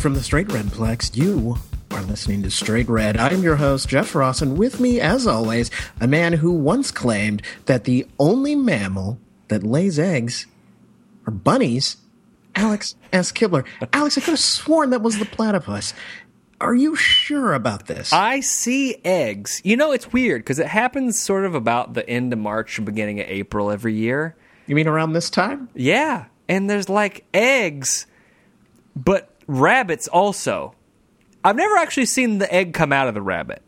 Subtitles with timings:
[0.00, 1.56] From the Straight Redplex, you
[1.90, 3.16] are listening to Straight Red.
[3.16, 7.42] I'm your host, Jeff Ross, and with me, as always, a man who once claimed
[7.66, 9.18] that the only mammal
[9.48, 10.46] that lays eggs
[11.26, 11.96] are bunnies,
[12.54, 13.32] Alex S.
[13.32, 13.66] Kibler.
[13.92, 15.94] Alex, I could have sworn that was the platypus.
[16.60, 18.12] Are you sure about this?
[18.12, 19.60] I see eggs.
[19.64, 23.20] You know, it's weird because it happens sort of about the end of March, beginning
[23.20, 24.36] of April every year.
[24.68, 25.68] you mean around this time?
[25.74, 26.26] Yeah.
[26.48, 28.06] And there's like eggs,
[28.94, 30.74] but rabbits also.
[31.42, 33.62] I've never actually seen the egg come out of the rabbit.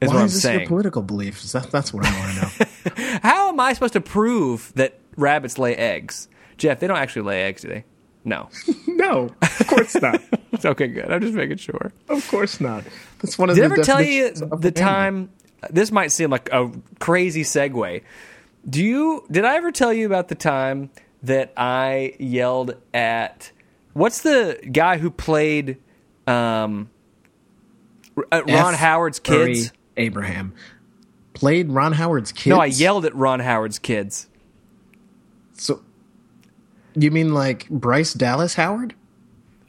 [0.00, 0.68] Is Why what I'm is this your saying.
[0.68, 1.52] political beliefs?
[1.52, 3.18] That, that's what I want to know.
[3.22, 6.28] How am I supposed to prove that rabbits lay eggs?
[6.58, 7.84] Jeff, they don't actually lay eggs, do they?
[8.24, 8.48] No.
[8.86, 10.20] no, of course not.
[10.54, 11.10] It's okay, good.
[11.10, 11.92] I'm just making sure.
[12.08, 12.84] Of course not.
[13.20, 14.70] That's one of Did the ever tell you the mammal.
[14.72, 15.30] time?
[15.68, 18.02] This might seem like a crazy segue.
[18.70, 19.26] Do you?
[19.32, 20.90] Did I ever tell you about the time
[21.24, 23.50] that I yelled at?
[23.94, 25.78] What's the guy who played
[26.26, 26.90] um,
[28.30, 28.80] uh, Ron F.
[28.80, 29.72] Howard's Murray kids?
[29.96, 30.54] Abraham
[31.32, 32.46] played Ron Howard's kids.
[32.46, 34.28] No, I yelled at Ron Howard's kids.
[35.52, 35.82] So,
[36.94, 38.94] you mean like Bryce Dallas Howard?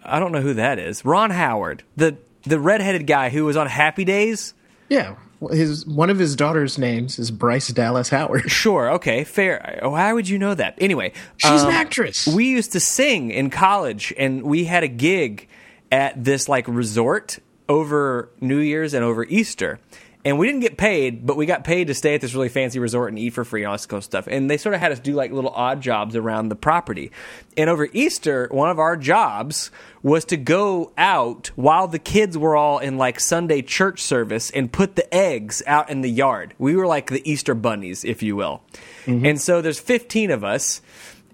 [0.03, 1.03] I don't know who that is.
[1.03, 4.53] Ron Howard, the the redheaded guy who was on Happy Days.
[4.89, 5.15] Yeah,
[5.51, 8.49] his one of his daughter's names is Bryce Dallas Howard.
[8.51, 9.79] Sure, okay, fair.
[9.83, 10.75] Why would you know that?
[10.79, 12.27] Anyway, She's um, an actress.
[12.27, 15.47] We used to sing in college, and we had a gig
[15.91, 19.79] at this like resort over New Year's and over Easter.
[20.25, 22.79] And we didn't get paid, but we got paid to stay at this really fancy
[22.79, 24.27] resort and eat for free and all this of stuff.
[24.27, 27.11] And they sort of had us do like little odd jobs around the property.
[27.55, 29.69] And over Easter, one of our jobs
[30.01, 34.71] was to go out while the kids were all in like Sunday church service and
[34.71, 36.55] put the eggs out in the yard.
[36.57, 38.63] We were like the Easter bunnies, if you will.
[39.05, 39.27] Mm-hmm.
[39.27, 40.81] And so there's 15 of us,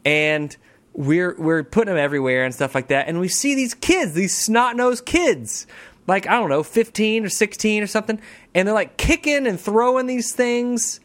[0.04, 0.56] and
[0.94, 3.08] we're we're putting them everywhere and stuff like that.
[3.08, 5.66] And we see these kids, these snot nosed kids,
[6.08, 8.20] like I don't know, 15 or 16 or something,
[8.54, 11.00] and they're like kicking and throwing these things,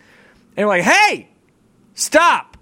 [0.56, 1.28] and we're like, "Hey,
[1.94, 2.56] stop!"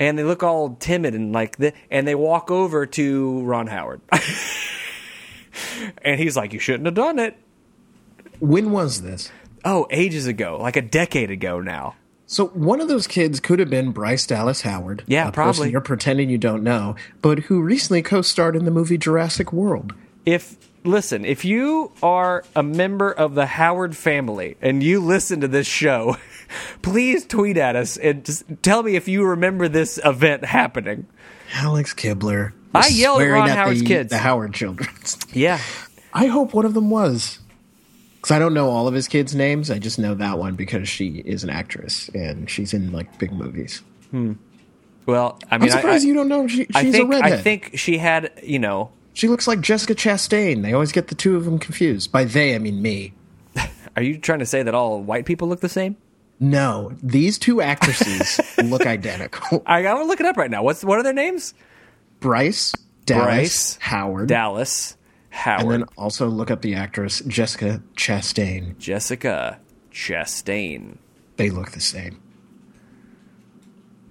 [0.00, 4.00] And they look all timid and like the, and they walk over to Ron Howard,
[6.02, 7.36] and he's like, "You shouldn't have done it."
[8.42, 9.30] when was this?
[9.64, 11.94] Oh, ages ago, like a decade ago now.
[12.26, 15.04] So one of those kids could have been Bryce Dallas Howard.
[15.06, 15.70] Yeah, probably.
[15.70, 19.94] You're pretending you don't know, but who recently co-starred in the movie Jurassic World.
[20.26, 25.48] if listen, if you are a member of the Howard family and you listen to
[25.48, 26.16] this show,
[26.82, 31.06] please tweet at us and just tell me if you remember this event happening.
[31.54, 32.52] Alex Kibler.
[32.74, 34.10] I yelled at Ron Howard's the, kids.
[34.10, 34.88] The Howard children.
[35.32, 35.60] Yeah.
[36.14, 37.38] I hope one of them was.
[38.16, 39.70] Because I don't know all of his kids' names.
[39.70, 43.32] I just know that one because she is an actress and she's in like big
[43.32, 43.82] movies.
[44.10, 44.34] Hmm.
[45.06, 47.32] Well, I I'm surprised I- you don't know she, she's I think a redhead.
[47.32, 50.62] I think she had, you know, she looks like Jessica Chastain.
[50.62, 52.12] They always get the two of them confused.
[52.12, 53.14] By they, I mean me.
[53.96, 55.96] are you trying to say that all white people look the same?
[56.40, 59.62] No, these two actresses look identical.
[59.66, 60.62] I, gonna look it up right now.
[60.62, 61.54] What's what are their names?
[62.20, 62.72] Bryce
[63.04, 64.96] Dallas Bryce Howard, Dallas
[65.30, 68.78] Howard, and then also look up the actress Jessica Chastain.
[68.78, 69.60] Jessica
[69.92, 70.96] Chastain.
[71.36, 72.21] They look the same.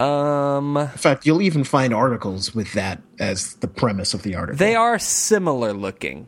[0.01, 4.57] Um, In fact, you'll even find articles with that as the premise of the article.
[4.57, 6.27] they are similar looking.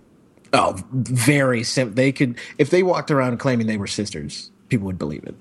[0.53, 1.94] Oh, very sim.
[1.95, 5.35] They could if they walked around claiming they were sisters, people would believe it.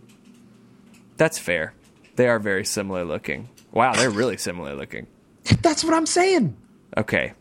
[1.19, 1.75] That's fair.
[2.17, 3.49] They are very similar looking.
[3.73, 5.07] Wow, they're really similar looking.
[5.61, 6.57] That's what I'm saying.
[6.97, 7.33] Okay.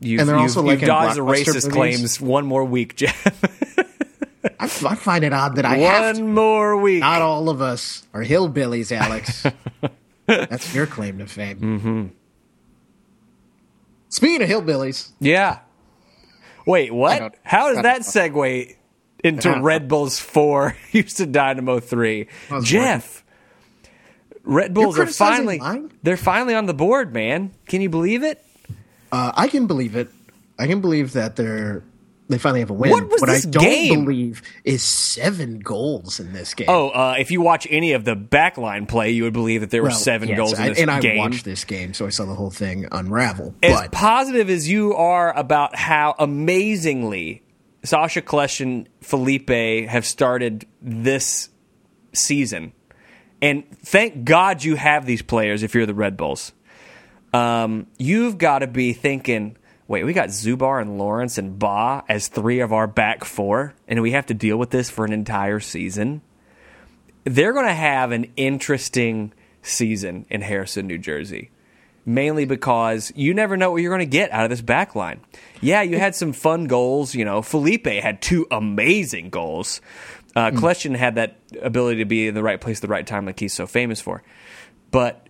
[0.00, 1.66] You've, And they're also, you've like, dodged the racist movies.
[1.68, 3.26] claims one more week, Jeff.
[4.58, 6.22] I, I find it odd that I have to.
[6.22, 7.00] one more week.
[7.00, 9.44] Not all of us are hillbillies, Alex.
[10.50, 11.58] That's your claim to fame.
[11.60, 12.06] Mm-hmm.
[14.08, 15.60] Speaking of hillbillies, yeah.
[16.66, 17.34] Wait, what?
[17.42, 18.76] How does that segue
[19.24, 22.28] into Red Bulls 4, Houston Dynamo 3?
[22.50, 23.24] was Jeff,
[24.44, 25.90] Red Bulls are finally mine?
[26.02, 27.52] they're finally on the board, man.
[27.66, 28.44] Can you believe it?
[29.12, 30.08] uh, I can believe it.
[30.58, 31.82] I can believe that they're
[32.28, 32.90] they finally have a win.
[32.92, 34.04] What was what this I don't game?
[34.04, 36.66] believe is seven goals in this game.
[36.70, 39.82] Oh, uh, if you watch any of the backline play, you would believe that there
[39.82, 42.08] were Well, seven yes, goals in I- this and I watched this game, so I
[42.10, 43.54] saw the whole thing unravel.
[43.62, 47.42] as but positive as you are about how amazingly
[47.84, 49.50] Sasha Klesch and Felipe
[49.88, 51.48] have started this
[52.12, 52.72] season,
[53.42, 56.52] and thank God you have these players if you're the Red Bulls.
[57.34, 59.56] Um, you've got to be thinking,
[59.92, 64.00] wait, we got Zubar and Lawrence and Baah as three of our back four, and
[64.00, 66.22] we have to deal with this for an entire season.
[67.24, 71.50] They're going to have an interesting season in Harrison, New Jersey.
[72.04, 75.20] mainly because you never know what you're going to get out of this back line.
[75.60, 77.14] Yeah, you had some fun goals.
[77.14, 79.80] You know, Felipe had two amazing goals.
[80.34, 80.96] Uh, mm.
[80.96, 83.52] had that ability to be in the right place at the right time, like he's
[83.52, 84.22] so famous for.
[84.90, 85.28] But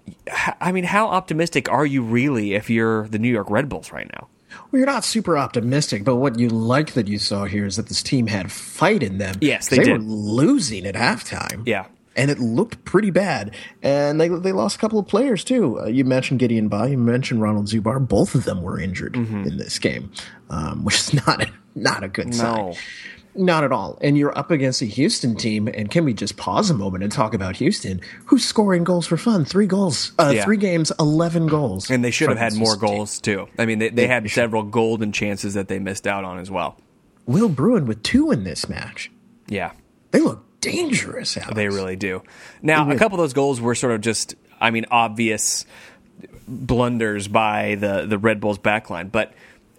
[0.60, 4.08] I mean, how optimistic are you really if you're the New York Red Bulls right
[4.12, 4.28] now?
[4.72, 7.88] Well, you're not super optimistic, but what you like that you saw here is that
[7.88, 9.34] this team had fight in them.
[9.42, 9.92] Yes, they, they did.
[9.92, 11.66] were losing at halftime.
[11.66, 11.86] Yeah.
[12.16, 13.54] And it looked pretty bad.
[13.82, 15.78] And they, they lost a couple of players, too.
[15.78, 18.06] Uh, you mentioned Gideon Baah, you mentioned Ronald Zubar.
[18.06, 19.46] Both of them were injured mm-hmm.
[19.46, 20.10] in this game,
[20.48, 22.32] um, which is not a, not a good no.
[22.32, 22.74] sign.
[23.34, 23.98] Not at all.
[24.02, 25.66] And you're up against a Houston team.
[25.68, 29.16] And can we just pause a moment and talk about Houston, who's scoring goals for
[29.16, 29.44] fun?
[29.44, 30.44] Three goals, uh, yeah.
[30.44, 31.90] three games, 11 goals.
[31.90, 33.36] And they should have had more goals, team.
[33.36, 33.48] too.
[33.58, 36.76] I mean, they, they, had several golden chances that they missed out on as well.
[37.24, 39.10] Will Bruin with two in this match.
[39.48, 39.72] Yeah.
[40.10, 41.54] They look dangerous, Alex.
[41.54, 42.22] They really do.
[42.60, 45.64] Now, a couple of those goals were sort of just, I mean, obvious
[46.46, 49.10] blunders by the, the Red Bulls backline.
[49.10, 49.32] But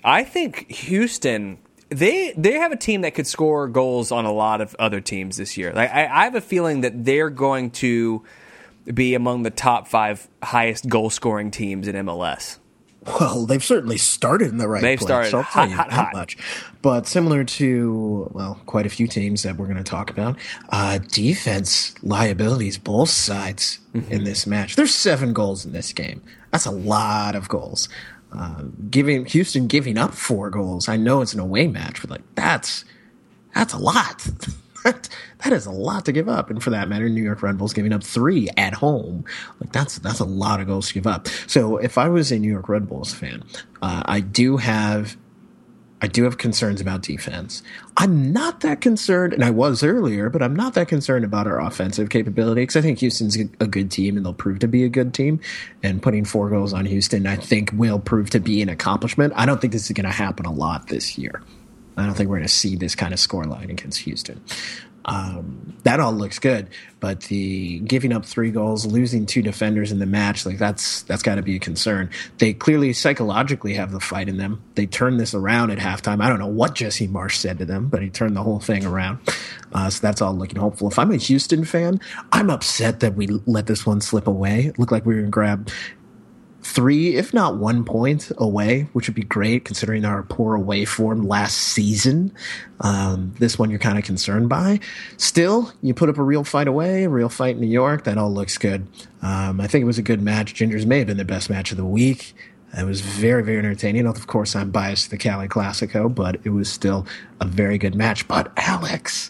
[0.03, 1.59] I think Houston
[1.89, 5.37] they they have a team that could score goals on a lot of other teams
[5.37, 5.73] this year.
[5.73, 8.23] Like I, I have a feeling that they're going to
[8.91, 12.57] be among the top five highest goal scoring teams in MLS.
[13.05, 15.07] Well, they've certainly started in the right they've place.
[15.07, 16.13] Started so I'll hot, you hot, that hot.
[16.13, 16.37] much.
[16.81, 20.37] But similar to well, quite a few teams that we're going to talk about,
[20.69, 24.11] uh, defense liabilities both sides mm-hmm.
[24.11, 24.75] in this match.
[24.75, 26.21] There's seven goals in this game.
[26.51, 27.89] That's a lot of goals.
[28.89, 30.89] Giving Houston giving up four goals.
[30.89, 32.85] I know it's an away match, but like that's
[33.53, 34.27] that's a lot.
[34.83, 35.09] that,
[35.43, 36.49] that is a lot to give up.
[36.49, 39.25] And for that matter, New York Red Bulls giving up three at home.
[39.59, 41.27] Like that's that's a lot of goals to give up.
[41.47, 43.43] So if I was a New York Red Bulls fan,
[43.81, 45.17] uh, I do have
[46.03, 47.63] I do have concerns about defense.
[47.95, 51.61] I'm not that concerned, and I was earlier, but I'm not that concerned about our
[51.61, 54.89] offensive capability because I think Houston's a good team and they'll prove to be a
[54.89, 55.39] good team.
[55.81, 59.31] And putting four goals on Houston, I think, will prove to be an accomplishment.
[59.37, 61.41] I don't think this is going to happen a lot this year.
[61.95, 64.43] I don't think we're going to see this kind of scoreline against Houston.
[65.05, 66.69] Um, that all looks good,
[67.01, 71.21] but the giving up three goals, losing two defenders in the match, like that's that's
[71.21, 72.09] got to be a concern.
[72.37, 74.63] They clearly psychologically have the fight in them.
[74.75, 76.23] They turned this around at halftime.
[76.23, 78.85] I don't know what Jesse Marsch said to them, but he turned the whole thing
[78.85, 79.19] around.
[79.73, 80.89] Uh, so that's all looking hopeful.
[80.89, 81.99] If I'm a Houston fan,
[82.31, 84.67] I'm upset that we let this one slip away.
[84.67, 85.69] It looked like we were going to grab
[86.63, 91.27] three, if not one point away, which would be great considering our poor away form
[91.27, 92.33] last season.
[92.79, 94.79] Um, this one you're kind of concerned by.
[95.17, 98.05] Still, you put up a real fight away, a real fight in New York.
[98.05, 98.87] That all looks good.
[99.21, 100.53] Um, I think it was a good match.
[100.53, 102.33] Gingers may have been the best match of the week.
[102.75, 104.07] It was very, very entertaining.
[104.07, 107.05] Of course, I'm biased to the Cali Classico, but it was still
[107.39, 108.27] a very good match.
[108.27, 109.29] But Alex,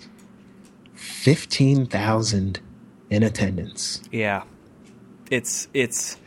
[0.93, 2.59] 15,000
[3.09, 4.01] in attendance.
[4.11, 4.43] Yeah.
[5.29, 6.17] It's, it's,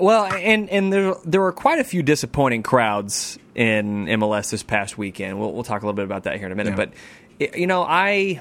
[0.00, 4.98] well, and and there there were quite a few disappointing crowds in MLS this past
[4.98, 5.38] weekend.
[5.38, 6.76] We'll we'll talk a little bit about that here in a minute.
[6.78, 6.86] Yeah.
[7.38, 8.40] But you know, I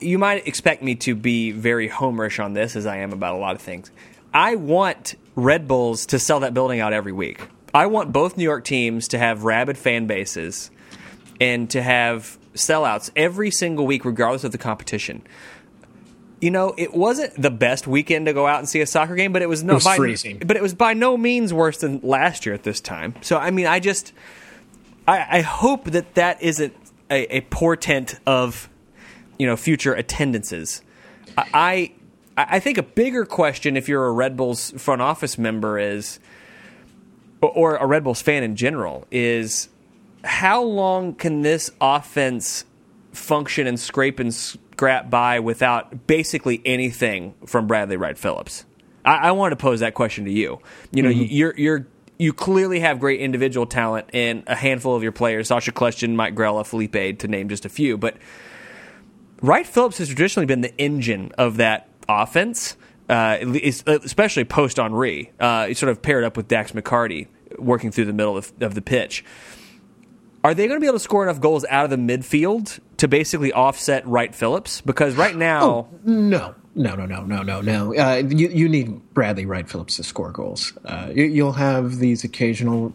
[0.00, 3.38] you might expect me to be very homerish on this, as I am about a
[3.38, 3.90] lot of things.
[4.32, 7.40] I want Red Bulls to sell that building out every week.
[7.74, 10.70] I want both New York teams to have rabid fan bases
[11.40, 15.22] and to have sellouts every single week, regardless of the competition
[16.40, 19.32] you know, it wasn't the best weekend to go out and see a soccer game,
[19.32, 20.38] but it was no it was by, freezing.
[20.38, 23.14] but it was by no means worse than last year at this time.
[23.20, 24.12] So I mean, I just
[25.06, 26.74] I, I hope that that isn't
[27.10, 28.68] a, a, portent of
[29.38, 30.82] you know future attendances.
[31.36, 31.92] I,
[32.36, 36.20] I I think a bigger question if you're a Red Bulls front office member is
[37.42, 39.68] or a Red Bulls fan in general is
[40.24, 42.64] how long can this offense
[43.12, 44.34] function and scrape and
[44.80, 48.64] scrap by without basically anything from Bradley Wright Phillips?
[49.04, 50.58] I, I want to pose that question to you.
[50.90, 51.26] You know, mm-hmm.
[51.28, 55.72] you're you're you clearly have great individual talent in a handful of your players, Sacha
[55.72, 57.98] Kljestan, Mike Grella, Felipe, to name just a few.
[57.98, 58.16] But
[59.42, 62.78] Wright Phillips has traditionally been the engine of that offense,
[63.10, 63.36] uh,
[63.86, 65.30] especially post Henry.
[65.38, 67.26] Uh, he sort of paired up with Dax McCarty,
[67.58, 69.26] working through the middle of, of the pitch.
[70.42, 73.08] Are they going to be able to score enough goals out of the midfield to
[73.08, 74.82] basically offset Wright Phillips?
[74.82, 77.94] Because right now, oh, no, no, no, no, no, no, no.
[77.96, 80.76] Uh, you you need Bradley Wright Phillips to score goals.
[80.84, 82.92] Uh, you, you'll have these occasional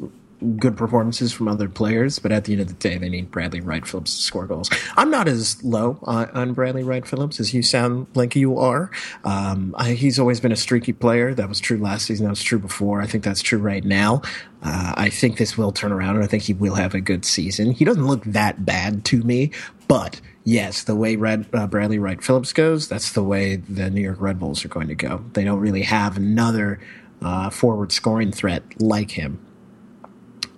[0.57, 3.61] good performances from other players, but at the end of the day, they need Bradley
[3.61, 4.69] Wright Phillips to score goals.
[4.95, 8.91] I'm not as low on, on Bradley Wright Phillips as you sound like you are.
[9.23, 11.33] Um, I, he's always been a streaky player.
[11.33, 12.25] That was true last season.
[12.25, 13.01] That was true before.
[13.01, 14.21] I think that's true right now.
[14.61, 17.25] Uh, I think this will turn around, and I think he will have a good
[17.25, 17.71] season.
[17.71, 19.51] He doesn't look that bad to me,
[19.87, 24.01] but yes, the way Red, uh, Bradley Wright Phillips goes, that's the way the New
[24.01, 25.23] York Red Bulls are going to go.
[25.33, 26.79] They don't really have another
[27.21, 29.44] uh, forward scoring threat like him.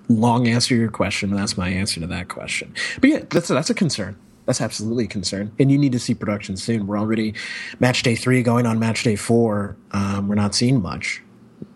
[0.10, 1.32] Long answer to your question.
[1.32, 2.74] That's my answer to that question.
[3.02, 4.18] But yeah, that's that's a concern.
[4.46, 6.88] That's absolutely a concern, and you need to see production soon.
[6.88, 7.34] We're already
[7.82, 9.76] match day three, going on match day four.
[9.92, 11.22] Um, we're not seeing much.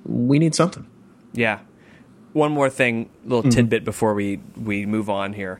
[0.06, 0.88] We need something.
[1.34, 1.60] Yeah.
[2.32, 3.50] One more thing, little mm-hmm.
[3.50, 5.60] tidbit before we we move on here.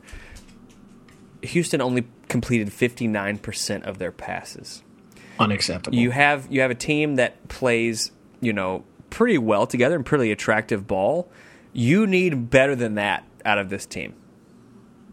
[1.42, 4.82] Houston only completed 59% of their passes.
[5.38, 5.96] Unacceptable.
[5.96, 8.10] You have you have a team that plays,
[8.40, 11.30] you know, pretty well together and pretty attractive ball.
[11.72, 14.14] You need better than that out of this team.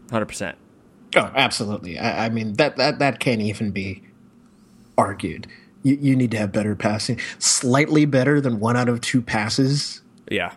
[0.08, 0.54] 100%.
[1.16, 1.98] Oh, absolutely.
[1.98, 4.02] I, I mean that that that can't even be
[4.96, 5.48] argued.
[5.82, 10.02] You, you need to have better passing, slightly better than one out of two passes.
[10.30, 10.54] Yeah,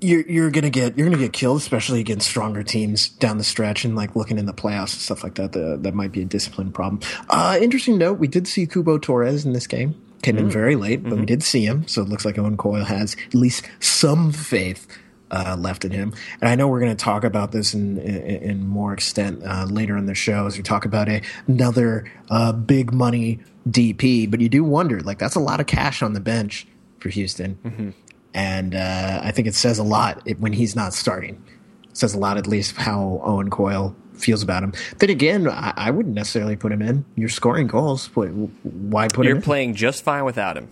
[0.00, 3.84] you're you're gonna get you're gonna get killed, especially against stronger teams down the stretch
[3.84, 5.52] and like looking in the playoffs and stuff like that.
[5.52, 7.00] The, that might be a discipline problem.
[7.28, 10.00] Uh, interesting note: we did see Cubo Torres in this game.
[10.22, 11.20] Came mm in very late, but mm-hmm.
[11.20, 14.86] we did see him, so it looks like Owen Coyle has at least some faith
[15.30, 16.12] uh, left in him.
[16.40, 19.66] And I know we're going to talk about this in, in, in more extent uh,
[19.70, 24.30] later in the show as we talk about a, another uh, big money DP.
[24.30, 26.66] But you do wonder, like that's a lot of cash on the bench
[26.98, 27.58] for Houston.
[27.64, 27.90] Mm-hmm
[28.34, 31.42] and uh, I think it says a lot when he's not starting.
[31.90, 34.72] It says a lot, at least, how Owen Coyle feels about him.
[34.98, 37.04] Then again, I, I wouldn't necessarily put him in.
[37.16, 38.06] You're scoring goals.
[38.14, 39.36] Why put You're him?
[39.38, 40.68] You're playing just fine without him.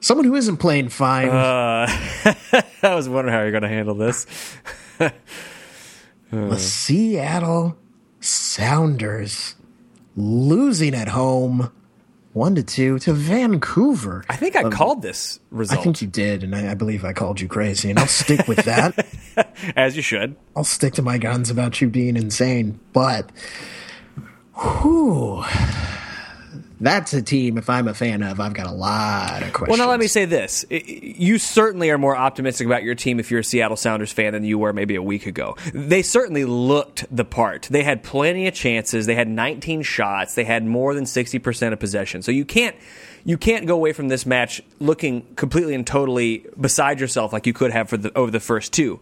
[0.00, 1.28] Someone who isn't playing fine.
[1.28, 1.86] Uh,
[2.82, 4.26] I was wondering how you're going to handle this.
[6.30, 7.76] the Seattle
[8.20, 9.56] Sounders
[10.16, 11.70] losing at home
[12.32, 14.24] one to two to Vancouver.
[14.28, 15.80] I think I um, called this result.
[15.80, 18.46] I think you did, and I, I, believe I called you crazy, and I'll stick
[18.46, 19.06] with that.
[19.76, 20.36] As you should.
[20.54, 23.30] I'll stick to my guns about you being insane, but
[24.54, 25.44] whew,
[26.80, 27.58] that's a team.
[27.58, 29.68] If I'm a fan of, I've got a lot of questions.
[29.68, 33.30] Well, now let me say this: you certainly are more optimistic about your team if
[33.30, 35.56] you're a Seattle Sounders fan than you were maybe a week ago.
[35.74, 37.68] They certainly looked the part.
[37.70, 39.06] They had plenty of chances.
[39.06, 40.34] They had 19 shots.
[40.34, 42.22] They had more than 60 percent of possession.
[42.22, 42.76] So you can't
[43.24, 47.52] you can't go away from this match looking completely and totally beside yourself like you
[47.52, 49.00] could have for the, over the first two.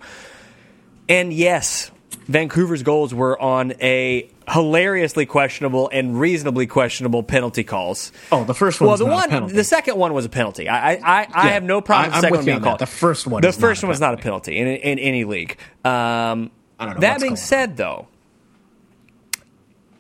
[1.08, 1.90] And yes,
[2.26, 8.12] Vancouver's goals were on a hilariously questionable and reasonably questionable penalty calls.
[8.32, 8.88] Oh, the first one.
[8.88, 10.68] Well, the one, the second one was a penalty.
[10.68, 12.14] I, I, I, yeah, have no problem.
[12.14, 12.78] I, am with being called.
[12.78, 13.42] The first one.
[13.42, 15.58] The first one was not a penalty in, in any league.
[15.84, 17.00] Um, I don't know.
[17.00, 17.76] That being said, on.
[17.76, 18.08] though,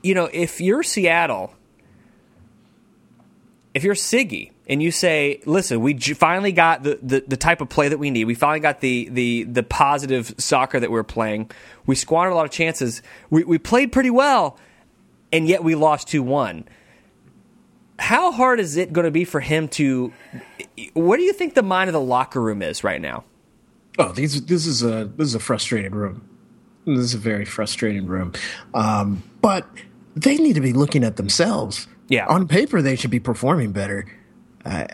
[0.02, 1.54] you know, if you're Seattle,
[3.74, 7.68] if you're Sigi, and you say, "Listen, we finally got the, the, the, type of
[7.68, 8.24] play that we need.
[8.24, 11.50] We finally got the the the positive soccer that we are playing.
[11.86, 13.02] We squandered a lot of chances.
[13.30, 14.58] We we played pretty well,
[15.32, 16.68] and yet we lost two one.
[17.98, 20.12] How hard is it going to be for him to?
[20.92, 23.24] What do you think the mind of the locker room is right now?
[23.98, 26.28] Oh, these this is a this is a frustrated room.
[26.84, 28.32] This is a very frustrating room,
[28.74, 29.66] um, but
[30.14, 31.86] they need to be looking at themselves.
[32.08, 34.06] Yeah, on paper they should be performing better
[34.68, 34.86] I,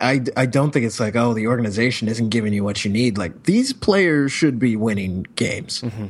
[0.00, 3.18] I, I don't think it's like, oh, the organization isn't giving you what you need.
[3.18, 5.82] Like, these players should be winning games.
[5.82, 6.06] Mm-hmm.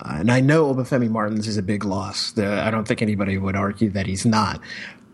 [0.00, 2.32] Uh, and I know Obafemi Martins is a big loss.
[2.32, 4.60] The, I don't think anybody would argue that he's not.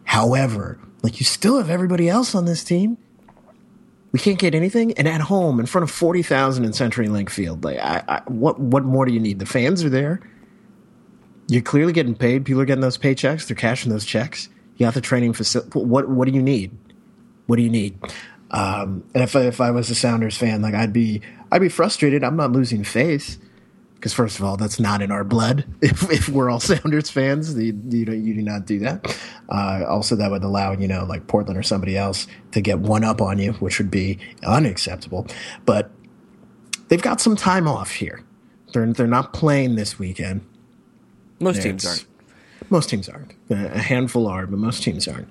[0.04, 2.96] However, like, you still have everybody else on this team.
[4.12, 7.64] We can't get anything, and at home in front of forty thousand in CenturyLink Field,
[7.64, 9.40] like, I, I, what what more do you need?
[9.40, 10.20] The fans are there.
[11.48, 12.46] You're clearly getting paid.
[12.46, 13.46] People are getting those paychecks.
[13.46, 14.48] They're cashing those checks.
[14.76, 15.78] You have the training facility.
[15.78, 16.78] What what do you need?
[17.46, 17.98] What do you need?
[18.50, 21.68] Um, and if I, if I was a Sounders fan, like I'd be I'd be
[21.68, 22.24] frustrated.
[22.24, 23.38] I'm not losing faith
[23.94, 25.64] because first of all, that's not in our blood.
[25.80, 29.18] If, if we're all Sounders fans, you, you, know, you do not do that.
[29.48, 33.04] Uh, also, that would allow you know like Portland or somebody else to get one
[33.04, 35.26] up on you, which would be unacceptable.
[35.64, 35.90] But
[36.88, 38.22] they've got some time off here.
[38.72, 40.46] They're they're not playing this weekend.
[41.40, 42.06] Most teams aren't.
[42.70, 43.34] Most teams aren't.
[43.50, 45.28] A handful are, but most teams aren't.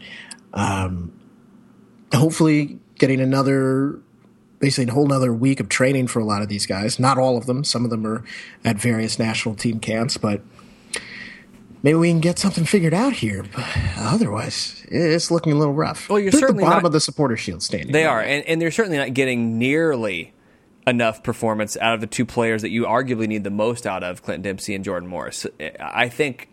[0.53, 1.12] Um,
[2.13, 4.00] hopefully getting another
[4.59, 7.00] basically a whole another week of training for a lot of these guys.
[7.00, 7.63] Not all of them.
[7.63, 8.24] Some of them are
[8.63, 10.41] at various national team camps, but
[11.83, 13.43] maybe we can get something figured out here.
[13.43, 13.65] But
[13.97, 16.09] otherwise, it's looking a little rough.
[16.09, 17.91] Well, you're they're certainly at the bottom not, of the supporter shield standing.
[17.91, 20.33] They are, and, and they're certainly not getting nearly
[20.88, 24.21] enough performance out of the two players that you arguably need the most out of,
[24.21, 25.45] Clint Dempsey and Jordan Morris.
[25.79, 26.50] I think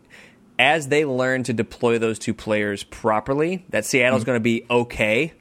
[0.59, 4.27] as they learn to deploy those two players properly, that Seattle's mm-hmm.
[4.27, 5.35] going to be okay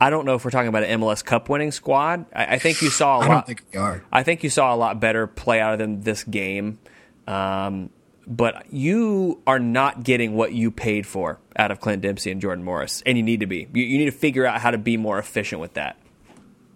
[0.00, 2.24] I don't know if we're talking about an MLS Cup winning squad.
[2.34, 3.46] I, I think you saw a I lot.
[3.46, 4.02] think we are.
[4.10, 6.78] I think you saw a lot better play out of them this game.
[7.26, 7.90] Um,
[8.26, 12.64] but you are not getting what you paid for out of Clint Dempsey and Jordan
[12.64, 13.68] Morris, and you need to be.
[13.74, 15.96] You, you need to figure out how to be more efficient with that.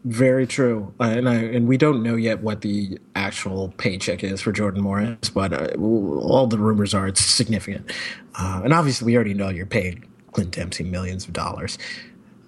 [0.04, 4.42] Very true, uh, and I, and we don't know yet what the actual paycheck is
[4.42, 7.90] for Jordan Morris, but uh, all the rumors are it's significant,
[8.34, 11.78] uh, and obviously we already know you're paid Clint Dempsey millions of dollars.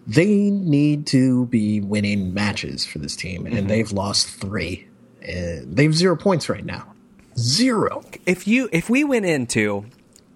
[0.07, 3.67] They need to be winning matches for this team, and mm-hmm.
[3.67, 4.87] they've lost three.
[5.21, 6.93] they have zero points right now.
[7.37, 8.05] Zero.
[8.25, 9.87] If you if we went into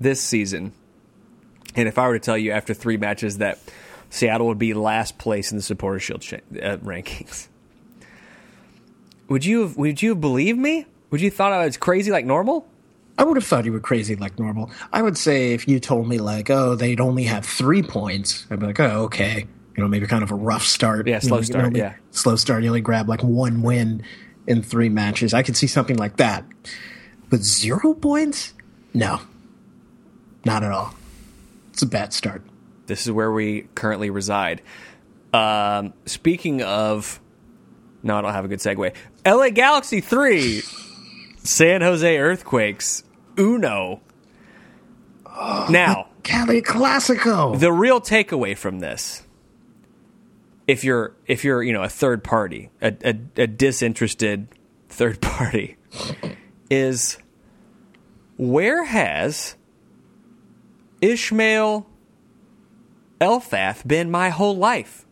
[0.00, 0.72] this season,
[1.76, 3.58] and if I were to tell you after three matches that
[4.10, 7.46] Seattle would be last place in the Supporter Shield sh- uh, rankings.
[9.28, 10.86] Would you have, would you have believed me?
[11.10, 12.66] Would you thought I was crazy like normal?
[13.16, 14.70] I would have thought you were crazy like normal.
[14.92, 18.58] I would say if you told me like, oh, they'd only have three points, I'd
[18.58, 19.46] be like, oh, okay.
[19.76, 21.06] You know, maybe kind of a rough start.
[21.06, 21.76] Yeah, slow you know, start.
[21.76, 22.62] Yeah, slow start.
[22.62, 24.02] You only grab like one win
[24.46, 25.32] in three matches.
[25.32, 26.44] I could see something like that,
[27.28, 28.54] but zero points?
[28.92, 29.20] No,
[30.44, 30.94] not at all.
[31.72, 32.42] It's a bad start.
[32.86, 34.62] This is where we currently reside.
[35.32, 37.20] Um, speaking of,
[38.02, 38.92] no, I don't have a good segue.
[39.24, 40.62] LA Galaxy 3,
[41.38, 43.04] San Jose Earthquakes,
[43.38, 44.00] Uno.
[45.26, 47.58] Oh, now, Cali Classico.
[47.58, 49.22] The real takeaway from this,
[50.66, 54.48] if you're if you're you know a third party, a, a, a disinterested
[54.88, 55.76] third party,
[56.70, 57.18] is
[58.36, 59.56] where has
[61.00, 61.86] Ismail
[63.20, 65.04] Elfath been my whole life.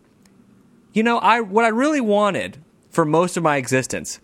[0.93, 2.59] You know, I what I really wanted
[2.91, 4.19] for most of my existence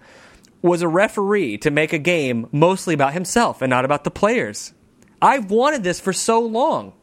[0.62, 4.73] was a referee to make a game mostly about himself and not about the players.
[5.21, 6.95] I've wanted this for so long.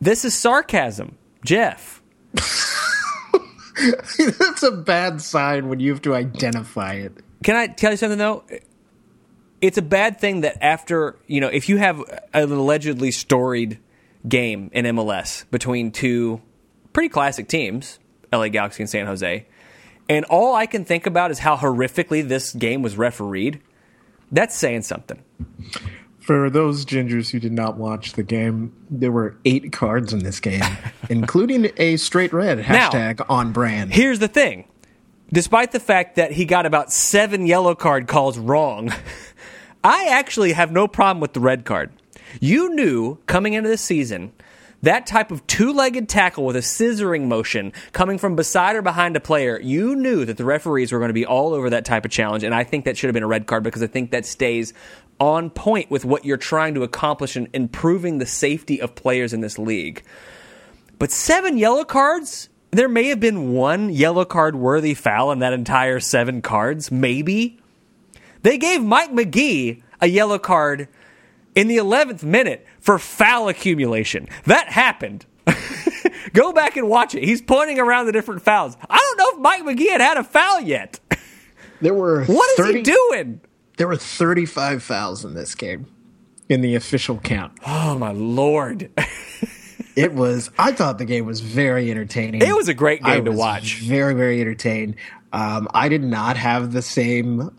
[0.00, 2.02] This is sarcasm, Jeff.
[4.18, 7.12] That's a bad sign when you have to identify it.
[7.42, 8.44] Can I tell you something though?
[9.60, 13.78] It's a bad thing that after, you know, if you have an allegedly storied
[14.26, 16.40] game in MLS between two
[16.92, 17.98] pretty classic teams,
[18.32, 19.46] LA Galaxy and San Jose.
[20.08, 23.60] And all I can think about is how horrifically this game was refereed.
[24.30, 25.22] That's saying something.
[26.26, 30.40] For those gingers who did not watch the game, there were eight cards in this
[30.40, 30.60] game,
[31.08, 33.94] including a straight red hashtag now, on brand.
[33.94, 34.64] Here's the thing.
[35.32, 38.92] Despite the fact that he got about seven yellow card calls wrong,
[39.84, 41.92] I actually have no problem with the red card.
[42.40, 44.32] You knew coming into the season
[44.86, 49.16] that type of two legged tackle with a scissoring motion coming from beside or behind
[49.16, 52.04] a player, you knew that the referees were going to be all over that type
[52.04, 52.44] of challenge.
[52.44, 54.72] And I think that should have been a red card because I think that stays
[55.18, 59.40] on point with what you're trying to accomplish in improving the safety of players in
[59.40, 60.02] this league.
[60.98, 62.48] But seven yellow cards?
[62.70, 67.58] There may have been one yellow card worthy foul in that entire seven cards, maybe.
[68.42, 70.88] They gave Mike Magee a yellow card
[71.56, 74.28] in the 11th minute for foul accumulation.
[74.44, 75.26] That happened.
[76.32, 77.24] Go back and watch it.
[77.24, 78.76] He's pointing around the different fouls.
[78.88, 81.00] I don't know if Mike Magee had had a foul yet.
[81.78, 83.40] There were What 30, is he doing?
[83.76, 85.84] There were 35 fouls in this game
[86.48, 87.52] in the official count.
[87.66, 88.90] Oh my lord.
[89.94, 92.40] it was I thought the game was very entertaining.
[92.40, 93.80] It was a great game I to watch.
[93.80, 94.96] Very very entertained.
[95.34, 97.50] Um, I did not have the same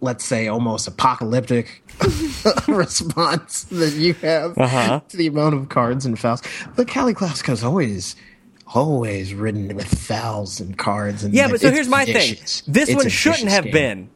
[0.00, 1.82] let's say almost apocalyptic
[2.68, 5.00] response that you have uh-huh.
[5.08, 6.42] to the amount of cards and fouls.
[6.76, 8.16] The Cali Classico is always
[8.72, 12.60] always ridden with fouls and cards and yeah but so here's my vicious.
[12.60, 13.72] thing this it's one shouldn't have game.
[13.72, 14.10] been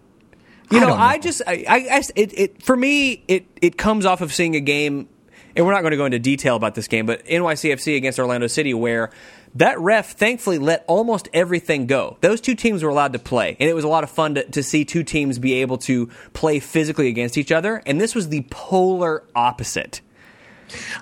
[0.70, 4.20] you know, know, I just, I, I it, it, for me, it, it comes off
[4.20, 5.09] of seeing a game,
[5.55, 8.47] and we're not going to go into detail about this game, but NYCFC against Orlando
[8.47, 9.11] City, where
[9.55, 12.17] that ref thankfully let almost everything go.
[12.21, 14.45] Those two teams were allowed to play, and it was a lot of fun to,
[14.51, 17.83] to see two teams be able to play physically against each other.
[17.87, 20.01] And this was the polar opposite.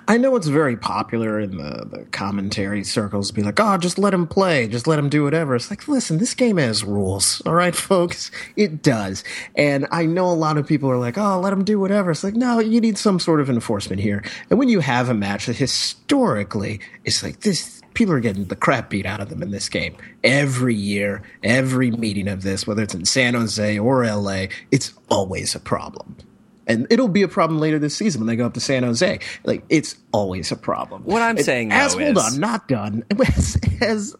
[0.07, 3.97] I know it's very popular in the, the commentary circles to be like, oh, just
[3.97, 5.55] let him play, just let him do whatever.
[5.55, 8.31] It's like, listen, this game has rules, all right, folks?
[8.55, 9.23] It does.
[9.55, 12.11] And I know a lot of people are like, oh, let him do whatever.
[12.11, 14.23] It's like, no, you need some sort of enforcement here.
[14.49, 18.55] And when you have a match that historically is like this, people are getting the
[18.55, 22.83] crap beat out of them in this game every year, every meeting of this, whether
[22.83, 26.17] it's in San Jose or LA, it's always a problem.
[26.67, 29.19] And it'll be a problem later this season when they go up to San Jose.
[29.43, 31.03] Like it's always a problem.
[31.03, 33.03] What I'm saying, as though, hold is, on, not done.
[33.81, 34.15] As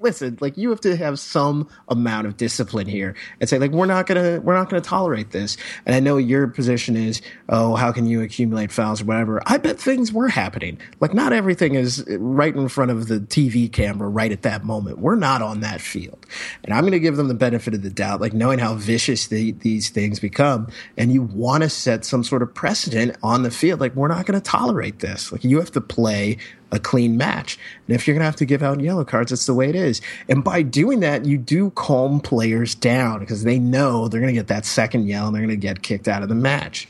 [0.00, 3.86] listen, like you have to have some amount of discipline here and say like we're
[3.86, 5.56] not gonna we're not gonna tolerate this.
[5.86, 9.42] And I know your position is oh how can you accumulate fouls or whatever.
[9.46, 10.78] I bet things were happening.
[11.00, 14.98] Like not everything is right in front of the TV camera right at that moment.
[14.98, 16.26] We're not on that field,
[16.64, 19.52] and I'm gonna give them the benefit of the doubt, like knowing how vicious the,
[19.52, 23.80] these things become, and you want to set some sort of precedent on the field.
[23.80, 25.32] Like we're not gonna tolerate this.
[25.32, 26.38] Like you have to play
[26.70, 27.58] a clean match.
[27.86, 29.74] And if you're going to have to give out yellow cards, that's the way it
[29.74, 30.00] is.
[30.28, 34.38] And by doing that, you do calm players down because they know they're going to
[34.38, 36.88] get that second yell and they're going to get kicked out of the match.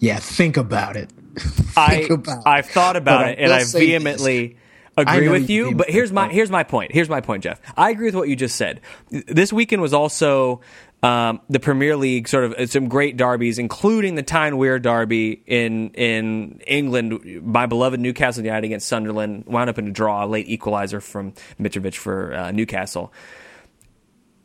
[0.00, 1.10] Yeah, think about it.
[1.36, 4.56] think I about I've thought about it and I vehemently
[4.96, 5.74] I agree with you you.
[5.74, 6.92] But here's my here's my point.
[6.92, 7.60] Here's my point, Jeff.
[7.76, 8.80] I agree with what you just said.
[9.10, 10.60] This weekend was also
[11.04, 15.90] um, the Premier League, sort of some great derbies, including the Tyne Wear derby in
[15.90, 17.42] in England.
[17.44, 21.34] My beloved Newcastle United against Sunderland wound up in a draw, a late equalizer from
[21.60, 23.12] Mitrovic for uh, Newcastle.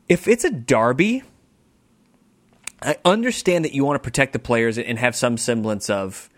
[0.10, 1.24] If it's a derby,
[2.82, 6.30] I understand that you want to protect the players and have some semblance of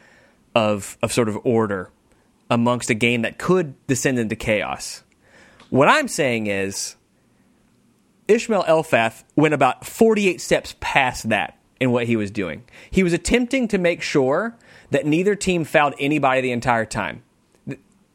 [0.53, 1.89] of of sort of order
[2.47, 5.01] amongst a game that could descend into chaos.
[5.71, 6.95] What I'm saying is
[8.31, 12.63] Ismail Elfath went about 48 steps past that in what he was doing.
[12.89, 14.55] He was attempting to make sure
[14.91, 17.23] that neither team fouled anybody the entire time.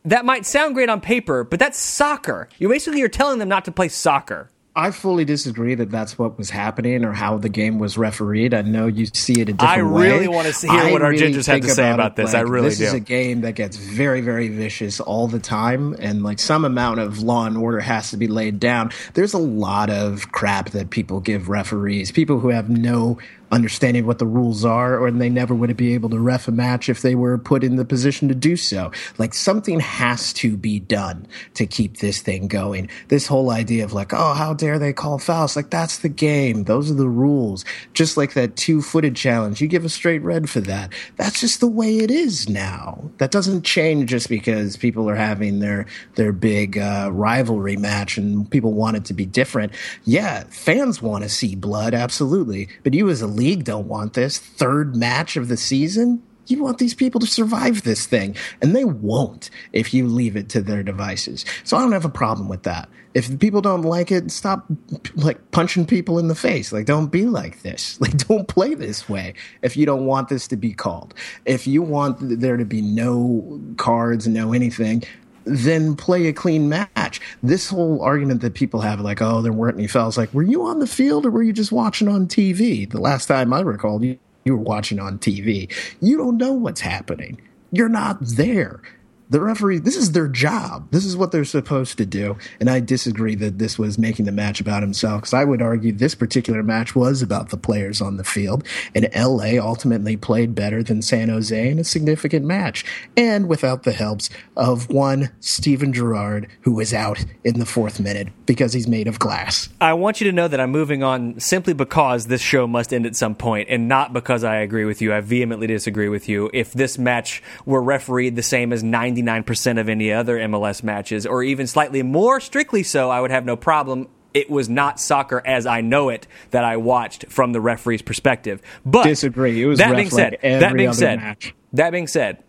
[0.05, 2.49] That might sound great on paper, but that's soccer.
[2.59, 4.51] You basically are telling them not to play soccer.
[4.79, 8.53] I fully disagree that that's what was happening or how the game was refereed.
[8.53, 10.11] I know you see it a different I way.
[10.11, 12.35] really wanna hear I what our really gingers have to say about it this.
[12.35, 16.23] I really this is a game that gets very, very vicious all the time, and
[16.23, 18.91] like some amount of law and order has to be laid down.
[19.15, 23.17] There's a lot of crap that people give referees, people who have no
[23.51, 26.53] understanding what the rules are, or they never would have be able to ref a
[26.53, 28.91] match if they were put in the position to do so.
[29.19, 32.89] Like something has to be done to keep this thing going.
[33.09, 35.57] This whole idea of like, oh, how dare they call fouls?
[35.57, 36.65] Like that's the game.
[36.65, 37.65] Those are the rules.
[37.93, 40.93] Just like that two footed challenge, you give a straight red for that.
[41.17, 43.11] That's just the way it is now.
[43.19, 48.51] That doesn't change just because people are having their their big uh, rivalry match and
[48.51, 49.73] people want it to be different.
[50.05, 52.69] Yeah, fans want to see blood, absolutely.
[52.83, 56.23] But you as a league don't want this third match of the season.
[56.49, 60.49] You want these people to survive this thing, and they won't if you leave it
[60.51, 61.45] to their devices.
[61.65, 62.89] So I don't have a problem with that.
[63.15, 64.67] If people don't like it, stop
[65.15, 66.71] like punching people in the face.
[66.71, 67.99] Like, don't be like this.
[68.07, 71.15] Like, don't play this way if you don't want this to be called.
[71.45, 75.03] If you want there to be no cards, no anything,
[75.47, 77.21] then play a clean match.
[77.43, 80.65] This whole argument that people have, like, oh, there weren't any fouls, like, were you
[80.65, 82.89] on the field or were you just watching on TV?
[82.91, 85.73] The last time I recall, you, you were watching on TV.
[86.01, 87.41] You don't know what's happening.
[87.73, 88.81] You're not there.
[89.29, 90.91] The referee, this is their job.
[90.91, 92.37] This is what they're supposed to do.
[92.61, 95.93] And I disagree that this was making the match about himself because I would argue
[95.93, 98.67] this particular match was about the players on the field.
[98.95, 102.85] And LA ultimately played better than San Jose in a significant match.
[103.17, 108.29] And without the helps of one Steven Gerrard, who was out in the fourth minute
[108.47, 109.69] because he's made of glass.
[109.81, 113.07] I want you to know that I'm moving on simply because this show must end
[113.07, 115.13] at some point, and not because I agree with you.
[115.13, 116.51] I vehemently disagree with you.
[116.53, 118.85] If this match were refereed the same as
[119.23, 123.45] 99% of any other MLS matches, or even slightly more strictly so, I would have
[123.45, 124.09] no problem.
[124.35, 128.61] It was not soccer as I know it that I watched from the referee's perspective.
[128.85, 129.63] But Disagree.
[129.63, 131.55] It was that being like said, every that being other said, match.
[131.73, 132.43] that being said,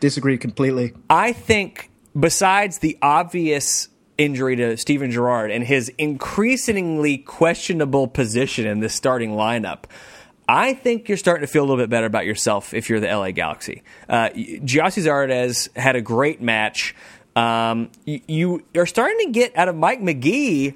[0.00, 0.94] Disagree completely.
[1.08, 8.80] I think besides the obvious injury to Steven Gerrard and his increasingly questionable position in
[8.80, 9.84] this starting lineup,
[10.52, 13.06] I think you're starting to feel a little bit better about yourself if you're the
[13.06, 13.82] LA Galaxy.
[14.06, 16.94] Uh, Gyasi Zardes had a great match.
[17.34, 20.74] Um, you, you are starting to get out of Mike Magee.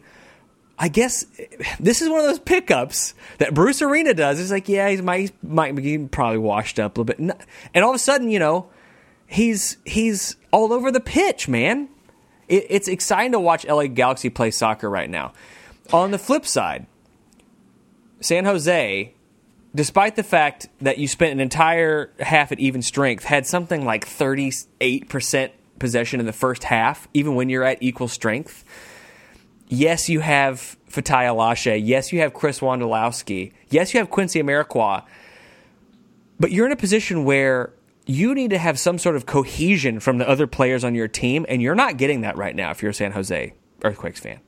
[0.78, 1.26] I guess
[1.78, 4.40] this is one of those pickups that Bruce Arena does.
[4.40, 7.36] It's like, yeah, he's Mike, Mike Magee probably washed up a little bit,
[7.74, 8.70] and all of a sudden, you know,
[9.26, 11.90] he's he's all over the pitch, man.
[12.48, 15.34] It, it's exciting to watch LA Galaxy play soccer right now.
[15.92, 16.86] On the flip side,
[18.20, 19.12] San Jose,
[19.76, 24.06] despite the fact that you spent an entire half at even strength, had something like
[24.06, 28.64] thirty eight percent possession in the first half, even when you're at equal strength.
[29.68, 31.80] Yes, you have Fatai Alashe.
[31.84, 33.52] Yes, you have Chris Wondolowski.
[33.68, 35.04] Yes, you have Quincy Amarikwa.
[36.40, 37.72] But you're in a position where
[38.06, 41.44] you need to have some sort of cohesion from the other players on your team,
[41.48, 44.40] and you're not getting that right now if you're a San Jose Earthquakes fan.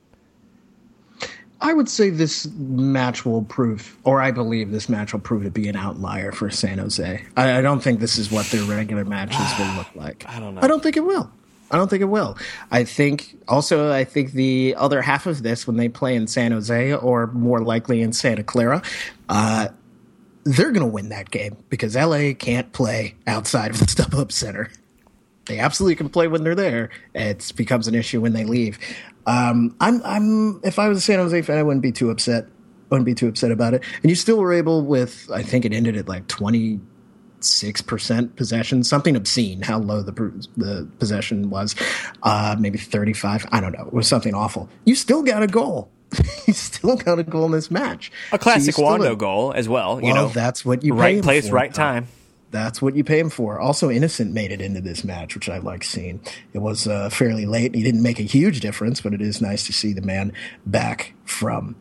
[1.61, 5.51] I would say this match will prove, or I believe this match will prove to
[5.51, 7.23] be an outlier for San Jose.
[7.35, 10.25] I, I don't think this is what their regular matches will look like.
[10.27, 10.61] I don't know.
[10.61, 11.29] I don't think it will.
[11.71, 12.37] I don't think it will.
[12.71, 16.51] I think also I think the other half of this when they play in San
[16.51, 18.81] Jose or more likely in Santa Clara,
[19.27, 19.67] uh,
[20.45, 24.71] they're going to win that game because LA can't play outside of the StubHub Center.
[25.49, 26.91] They absolutely can play when they're there.
[27.15, 28.77] It becomes an issue when they leave.
[29.25, 30.61] Um, I'm, I'm.
[30.63, 32.45] If I was a San Jose fan, I wouldn't be too upset.
[32.91, 33.83] Wouldn't be too upset about it.
[34.03, 35.29] And you still were able with.
[35.33, 36.79] I think it ended at like twenty
[37.39, 39.63] six percent possession, something obscene.
[39.63, 40.11] How low the
[40.55, 41.75] the possession was,
[42.21, 43.43] uh, maybe thirty five.
[43.51, 43.87] I don't know.
[43.87, 44.69] It was something awful.
[44.85, 45.89] You still got a goal.
[46.47, 48.11] you still got a goal in this match.
[48.31, 49.95] A classic so have, goal as well.
[49.95, 51.55] well You know, that's what you right place, for.
[51.55, 52.07] right time.
[52.51, 53.59] That's what you pay him for.
[53.59, 56.19] Also, Innocent made it into this match, which I like seeing.
[56.53, 57.75] It was uh, fairly late.
[57.75, 60.33] He didn't make a huge difference, but it is nice to see the man
[60.65, 61.75] back from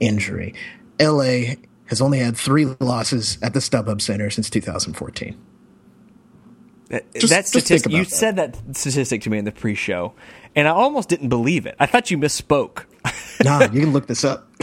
[0.00, 0.54] injury.
[1.00, 1.54] LA
[1.86, 5.36] has only had three losses at the StubHub Center since 2014.
[6.88, 8.10] That, Just- that statistic, you that.
[8.10, 10.14] said that statistic to me in the pre-show,
[10.56, 11.76] and I almost didn't believe it.
[11.78, 12.84] I thought you misspoke,
[13.44, 14.48] nah, you can look this up.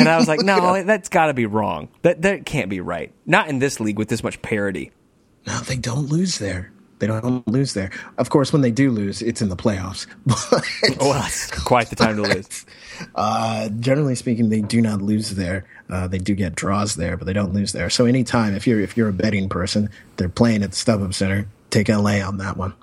[0.00, 1.88] and I was like, "No, that's got to be wrong.
[2.02, 3.12] That that can't be right.
[3.26, 4.92] Not in this league with this much parity."
[5.46, 6.72] No, they don't lose there.
[7.00, 7.90] They don't lose there.
[8.18, 10.06] Of course, when they do lose, it's in the playoffs.
[10.26, 12.66] But Well, that's quite the time to lose.
[13.14, 15.64] uh, generally speaking, they do not lose there.
[15.88, 17.88] Uh, they do get draws there, but they don't lose there.
[17.88, 21.48] So anytime, if you're if you're a betting person, they're playing at the StubHub Center.
[21.70, 22.74] Take LA on that one.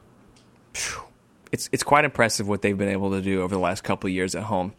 [1.52, 4.14] It's it's quite impressive what they've been able to do over the last couple of
[4.14, 4.74] years at home.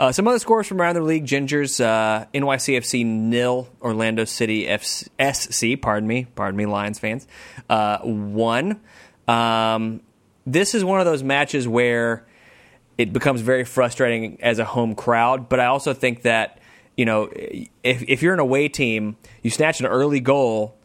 [0.00, 5.10] Uh, some other scores from around the league: Gingers, uh, NYCFC nil, Orlando City FC,
[5.20, 5.78] SC.
[5.78, 7.28] Pardon me, pardon me, Lions fans.
[7.68, 8.80] Uh, one.
[9.28, 10.00] Um,
[10.46, 12.26] this is one of those matches where
[12.96, 15.50] it becomes very frustrating as a home crowd.
[15.50, 16.60] But I also think that
[16.96, 20.78] you know if if you're an away team, you snatch an early goal.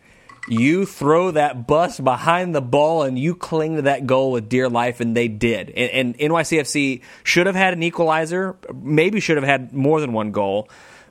[0.47, 4.69] You throw that bus behind the ball and you cling to that goal with dear
[4.69, 5.69] life, and they did.
[5.71, 10.31] And, and NYCFC should have had an equalizer, maybe should have had more than one
[10.31, 10.69] goal,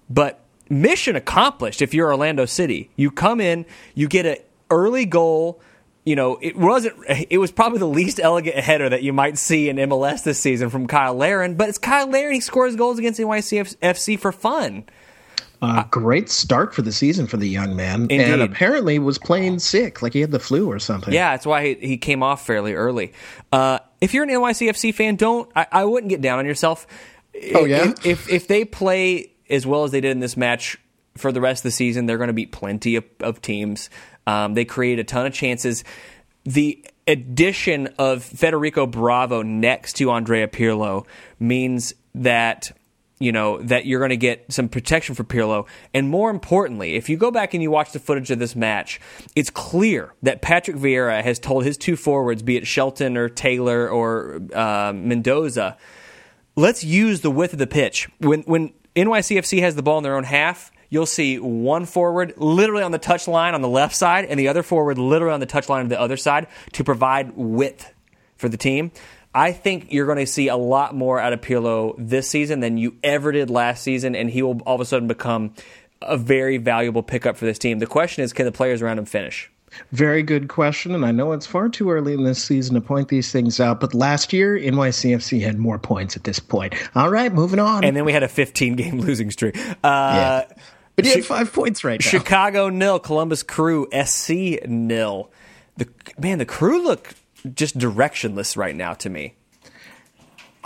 [0.09, 2.91] but mission accomplished if you're Orlando City.
[2.97, 4.37] You come in, you get an
[4.71, 5.61] early goal.
[6.05, 6.97] You know, it wasn't.
[7.31, 10.69] It was probably the least elegant header that you might see in MLS this season
[10.69, 12.35] from Cyle Larin, but it's Cyle Larin.
[12.35, 14.85] He scores goals against NYCFC for fun.
[15.65, 18.21] Uh, great start for the season for the young man, Indeed.
[18.21, 21.13] and apparently was playing sick, like he had the flu or something.
[21.13, 23.13] Yeah, that's why he, he came off fairly early.
[23.53, 26.87] Uh, if you're an NYCFC fan, don't I, I wouldn't get down on yourself.
[27.55, 27.91] Oh, yeah?
[27.91, 30.79] If, if if they play as well as they did in this match
[31.17, 33.91] for the rest of the season, they're going to beat plenty of, of teams.
[34.27, 35.85] Um, they create a ton of chances.
[36.45, 41.07] The addition of Federico Bravo next to Andrea Pirlo
[41.39, 42.73] means that
[43.19, 47.09] you know that you're going to get some protection for Pirlo, and more importantly, if
[47.09, 49.01] you go back and you watch the footage of this match,
[49.37, 53.89] it's clear that Patrick Vieira has told his two forwards, be it Shelton or Taylor
[53.89, 55.77] or uh, Mendoza,
[56.57, 58.09] let's use the width of the pitch.
[58.19, 62.83] When when NYCFC has the ball in their own half, you'll see one forward literally
[62.83, 65.47] on the touch line on the left side, and the other forward literally on the
[65.47, 67.93] touch line on the other side to provide width
[68.37, 68.93] for the team.
[69.35, 72.79] I think you're going to see a lot more out of Pirlo this season than
[72.79, 75.55] you ever did last season, and he will all of a sudden become
[76.01, 77.79] a very valuable pickup for this team.
[77.81, 79.51] The question is, can the players around him finish?
[79.91, 83.09] Very good question, and I know it's far too early in this season to point
[83.09, 86.75] these things out, but last year NYCFC had more points at this point.
[86.95, 87.83] All right, moving on.
[87.83, 89.57] And then we had a 15 game losing streak.
[89.59, 90.45] Uh, yeah.
[90.95, 92.09] But you have five points right now.
[92.09, 95.29] Chicago nil, Columbus Crew SC nil.
[95.77, 97.15] The man, the Crew look
[97.55, 99.35] just directionless right now to me.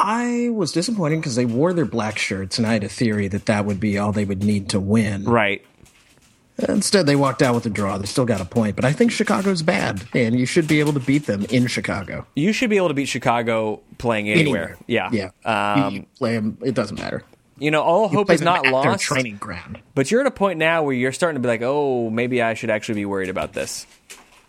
[0.01, 3.47] I was disappointed because they wore their black shirts, and I had a theory that
[3.47, 5.25] that would be all they would need to win.
[5.25, 5.64] Right.
[6.69, 7.99] Instead, they walked out with a draw.
[7.99, 10.93] They still got a point, but I think Chicago's bad, and you should be able
[10.93, 12.27] to beat them in Chicago.
[12.35, 14.77] You should be able to beat Chicago playing anywhere.
[14.88, 15.09] Yeah.
[15.12, 15.31] yeah.
[15.45, 17.23] Um, you, you play them; it doesn't matter.
[17.59, 19.03] you know, all hope is not lost.
[19.05, 19.81] Training ground.
[19.95, 22.55] But you're at a point now where you're starting to be like, oh, maybe I
[22.55, 23.87] should actually be worried about this.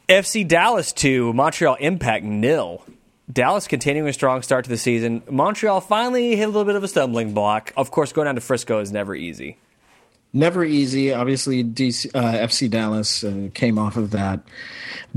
[0.09, 2.83] FC Dallas 2, Montreal Impact nil.
[3.31, 5.21] Dallas continuing a strong start to the season.
[5.29, 7.71] Montreal finally hit a little bit of a stumbling block.
[7.77, 9.57] Of course, going down to Frisco is never easy.
[10.33, 11.13] Never easy.
[11.13, 14.39] Obviously, DC, uh, FC Dallas uh, came off of that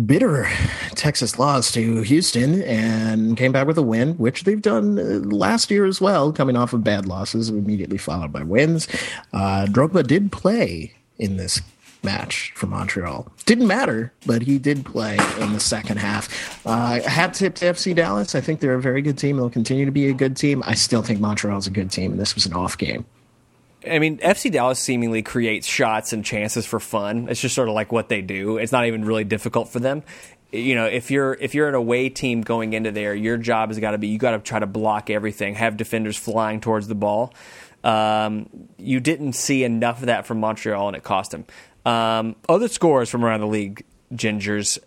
[0.05, 0.47] bitter
[0.91, 5.71] Texas loss to Houston and came back with a win, which they've done uh, last
[5.71, 8.89] year as well, coming off of bad losses, immediately followed by wins.
[9.33, 11.63] Uh, Drogba did play in this
[12.05, 13.31] match for Montreal.
[13.47, 16.65] Didn't matter, but he did play in the second half.
[16.67, 18.35] Uh, hat tip to FC Dallas.
[18.35, 19.37] I think they're a very good team.
[19.37, 20.63] They'll continue to be a good team.
[20.67, 23.05] I still think Montreal's a good team, and this was an off game.
[23.89, 27.29] I mean, FC Dallas seemingly creates shots and chances for fun.
[27.29, 28.59] It's just sort of like what they do.
[28.59, 30.05] It's not even really difficult for them.
[30.53, 33.79] you know, if you're if you're an away team going into there, your job has
[33.79, 36.95] got to be you got to try to block everything, have defenders flying towards the
[36.95, 37.33] ball.
[37.83, 41.45] Um, you didn't see enough of that from Montreal, and it cost them.
[41.85, 44.79] Um, other scores from around the league, Gingers.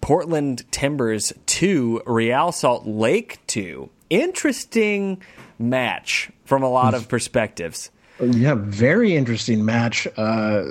[0.00, 3.90] Portland Timbers 2, Real Salt Lake 2.
[4.10, 5.20] Interesting
[5.58, 7.90] match from a lot of perspectives.
[8.20, 10.06] Yeah, very interesting match.
[10.16, 10.62] Uh,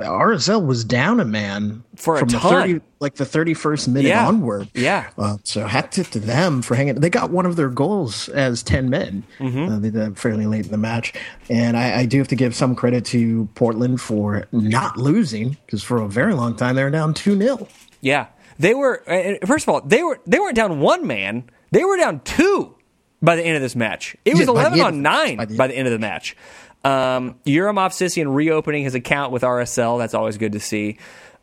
[0.00, 2.42] RSL was down a man For a from ton.
[2.42, 4.26] the thirty, like the thirty-first minute Yeah.
[4.26, 4.68] onward.
[4.74, 5.10] Yeah.
[5.18, 6.94] Uh, so hat tip to them for hanging.
[6.96, 9.24] They got one of their goals as ten men.
[9.38, 9.58] Mm-hmm.
[9.72, 11.12] Uh, they did that fairly late in the match,
[11.50, 15.82] and I, I do have to give some credit to Portland for not losing because
[15.82, 17.68] for a very long time they were down two 0
[18.00, 19.02] Yeah, they were.
[19.10, 22.74] uh, First of all, they were they weren't down one man; they were down two
[23.22, 24.16] by the end of this match.
[24.24, 26.36] It was Yeah, eleven on nine by the- by the end of the match.
[26.84, 29.98] Um, Yura Movsisyan reopening his account with RSL.
[29.98, 30.98] That's always good to see.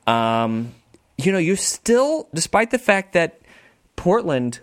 [0.05, 0.73] Um,
[1.17, 3.41] you know, you still, despite the fact that
[3.95, 4.59] Portland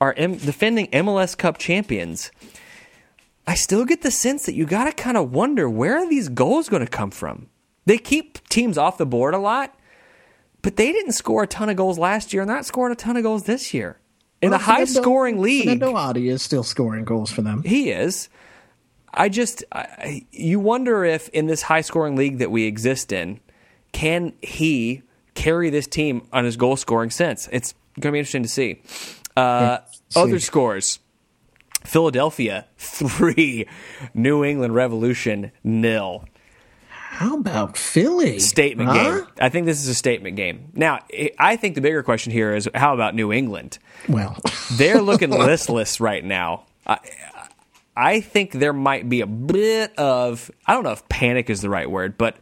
[0.00, 2.30] are M- defending MLS Cup champions,
[3.46, 6.28] I still get the sense that you got to kind of wonder where are these
[6.28, 7.48] goals going to come from.
[7.84, 9.74] They keep teams off the board a lot,
[10.62, 12.96] but they didn't score a ton of goals last year, and they're not scoring a
[12.96, 13.98] ton of goals this year.
[14.42, 17.62] In a high scoring league, Fanendo Adi is still scoring goals for them.
[17.64, 18.28] he is.
[19.16, 23.40] I just, I, you wonder if in this high scoring league that we exist in,
[23.92, 25.02] can he
[25.34, 27.48] carry this team on his goal scoring sense?
[27.50, 28.82] It's going to be interesting to see.
[29.36, 29.78] Uh,
[30.10, 30.20] see.
[30.20, 30.98] Other scores
[31.84, 33.66] Philadelphia, three.
[34.14, 36.24] New England Revolution, nil.
[36.88, 38.38] How about Philly?
[38.40, 38.94] Statement Huh?
[39.20, 39.26] game.
[39.40, 40.70] I think this is a statement game.
[40.74, 43.78] Now, I- I think the bigger question here is how about New England?
[44.08, 44.36] Well,
[44.72, 46.64] They're looking listless right now.
[46.86, 46.98] I,
[47.96, 51.70] I think there might be a bit of I don't know if panic is the
[51.70, 52.36] right word, but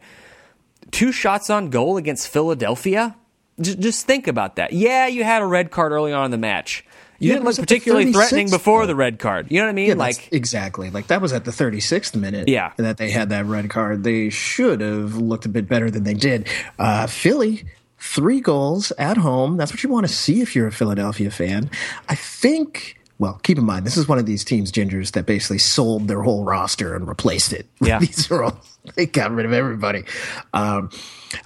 [0.90, 3.16] two shots on goal against Philadelphia.
[3.60, 4.72] Just, just think about that.
[4.72, 6.84] Yeah, you had a red card early on in the match.
[7.20, 9.46] You Yeah, didn't look particularly threatening before the red card.
[9.50, 9.88] You know what I mean?
[9.90, 10.90] Yeah, like exactly.
[10.90, 12.48] Like that was at the 36th minute.
[12.48, 12.72] Yeah.
[12.76, 14.02] that they had that red card.
[14.02, 16.48] They should have looked a bit better than they did.
[16.80, 17.64] Uh, Philly,
[17.98, 19.56] three goals at home.
[19.56, 21.70] That's what you want to see if you're a Philadelphia fan.
[22.08, 22.98] I think.
[23.18, 26.22] Well, keep in mind this is one of these teams, Gingers, that basically sold their
[26.22, 27.66] whole roster and replaced it.
[27.80, 27.98] Yeah.
[27.98, 28.60] these are all
[28.96, 30.04] they got rid of everybody.
[30.52, 30.90] Um,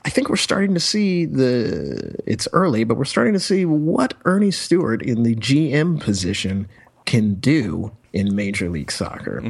[0.04, 2.14] I think we're starting to see the.
[2.26, 6.68] It's early, but we're starting to see what Earnie Stewart in the GM position
[7.06, 9.42] can do in Major League Soccer.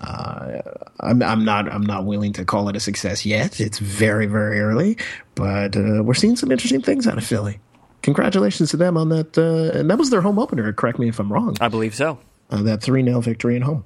[0.00, 0.62] Uh,
[1.00, 1.72] I'm, I'm not.
[1.72, 3.60] I'm not willing to call it a success yet.
[3.60, 4.96] It's very, very early,
[5.34, 7.58] but uh, we're seeing some interesting things out of Philly.
[8.04, 9.38] Congratulations to them on that.
[9.38, 10.70] Uh, and that was their home opener.
[10.74, 11.56] Correct me if I'm wrong.
[11.58, 12.18] I believe so.
[12.50, 13.84] Uh, that three 0 victory at home.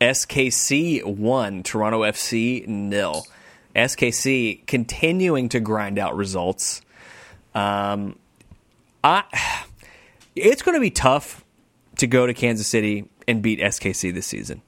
[0.00, 3.26] SKC one, Toronto FC nil.
[3.76, 6.80] SKC continuing to grind out results.
[7.54, 8.18] Um,
[9.04, 9.24] I,
[10.34, 11.44] it's going to be tough
[11.98, 14.62] to go to Kansas City and beat SKC this season.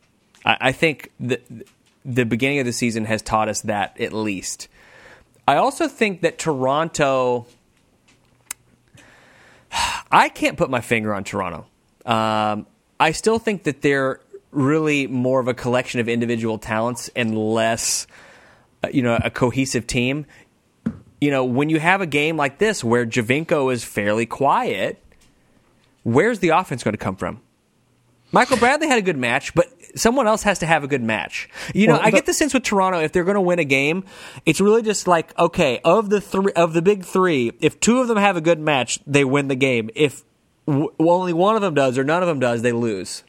[0.45, 1.41] I, I think the
[2.05, 4.69] the beginning of the season has taught us that at least.
[5.49, 7.47] I also think that Toronto.
[10.11, 11.67] I can't put my finger on Toronto.
[12.05, 12.67] Um,
[12.99, 18.07] I still think that they're really more of a collection of individual talents and less,
[18.83, 20.27] uh, you know, a cohesive team.
[21.21, 25.03] You know, when you have a game like this where Giovinco is fairly quiet,
[26.03, 27.41] where's the offense going to come from?
[28.33, 31.49] Michael Bradley had a good match, but someone else has to have a good match.
[31.75, 33.65] You know, Well, I get the sense with Toronto if they're going to win a
[33.65, 34.05] game,
[34.47, 38.09] it's really just like okay, of the three of the big three, if two of
[38.09, 39.91] them have a good match, they win the game.
[39.95, 40.25] If
[40.67, 43.25] w- only one of them does or none of them does, they lose.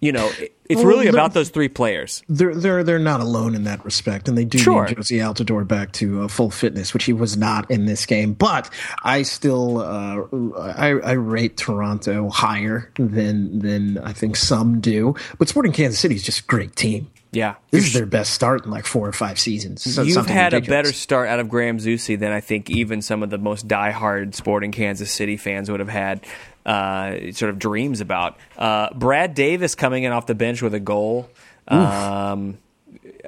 [0.00, 0.30] You know,
[0.68, 2.22] it's Well, really about those three players.
[2.28, 4.86] They're they're they're not alone in that respect, and they do Sure.
[4.86, 8.32] need Jozy Altidore back to uh, full fitness, which he was not in this game.
[8.32, 8.70] But
[9.02, 15.14] I still uh, I, I rate Toronto higher than than I think some do.
[15.38, 17.08] But Sporting Kansas City is just a great team.
[17.32, 19.82] Yeah, This is their best start in like four or five seasons.
[19.82, 23.22] So You've had a better start out of Graham Zusi than I think even some
[23.22, 26.24] of the most diehard sporting Kansas City fans would have had
[26.66, 28.36] uh, sort of dreams about.
[28.58, 31.30] Uh, Brad Davis coming in off the bench with a goal.
[31.68, 32.58] Um,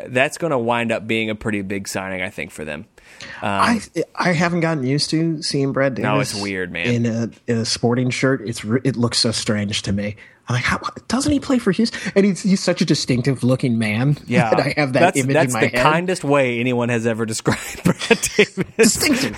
[0.07, 2.87] that's going to wind up being a pretty big signing, I think, for them.
[3.43, 3.81] I
[4.15, 6.05] I haven't gotten used to seeing Brad Davis.
[6.05, 6.87] No, it's weird, man.
[6.87, 10.17] In a, in a sporting shirt, it's it looks so strange to me.
[10.49, 12.13] I'm like, how, doesn't he play for Houston?
[12.15, 14.17] And he's he's such a distinctive looking man.
[14.27, 15.83] Yeah, that I have that that's, image that's in my the head.
[15.83, 17.99] kindest way anyone has ever described Brad
[18.37, 18.65] Davis.
[18.77, 19.37] distinctive.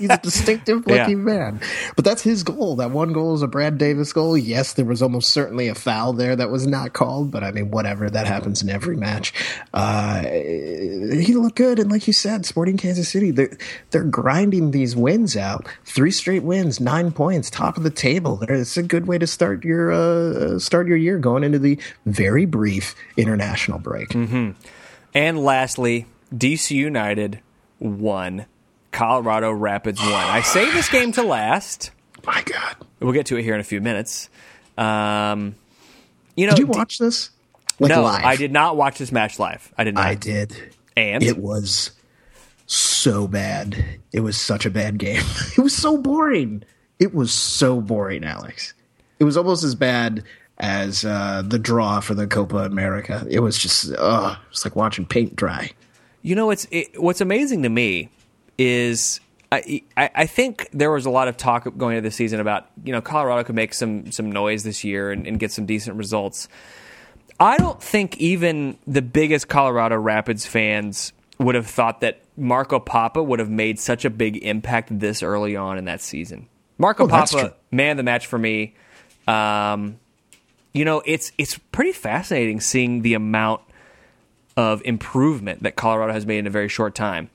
[0.00, 1.34] He's a distinctive looking yeah.
[1.34, 1.60] man.
[1.94, 2.76] But that's his goal.
[2.76, 4.36] That one goal is a Brad Davis goal.
[4.36, 7.70] Yes, there was almost certainly a foul there that was not called, but I mean,
[7.70, 8.08] whatever.
[8.08, 9.34] That happens in every match.
[9.74, 13.56] Uh, he looked good, and like you said, Sporting Kansas City, they're
[13.90, 15.68] they're grinding these wins out.
[15.84, 18.42] Three straight wins, nine points, top of the table.
[18.48, 22.46] It's a good way to start your uh, start your year going into the very
[22.46, 24.08] brief international break.
[24.08, 24.52] Mm-hmm.
[25.12, 27.40] And lastly, DC United
[27.78, 28.46] won.
[28.92, 30.12] Colorado Rapids won.
[30.12, 31.90] I saved this game to last.
[32.26, 32.76] My God.
[33.00, 34.28] We'll get to it here in a few minutes.
[34.76, 35.54] Um,
[36.36, 37.30] you know, did you watch D- this?
[37.78, 38.24] Like no, live?
[38.24, 39.72] I did not watch this match live.
[39.78, 40.06] I did not.
[40.06, 40.74] I did.
[40.96, 41.92] And it was
[42.66, 43.82] so bad.
[44.12, 45.22] It was such a bad game.
[45.56, 46.62] It was so boring.
[46.98, 48.74] It was so boring, Alex.
[49.18, 50.24] It was almost as bad
[50.58, 53.26] as uh, the draw for the Copa America.
[53.28, 55.70] It was just, uh, it was like watching paint dry.
[56.22, 58.10] You know, it's it, what's amazing to me
[58.60, 62.68] is I, I think there was a lot of talk going into the season about
[62.84, 65.96] you know Colorado could make some some noise this year and, and, get some decent
[65.96, 66.46] results.
[67.40, 73.22] I don't think even the biggest Colorado Rapids fans would have thought that Marco Pappa
[73.22, 76.46] would have made such a big impact this early on in that season.
[76.76, 78.74] Marco oh, Pappa, man, the match for me.
[79.26, 79.98] Um,
[80.74, 83.62] you know, it's it's pretty fascinating seeing the amount
[84.56, 87.30] of improvement that Colorado has made in a very short time.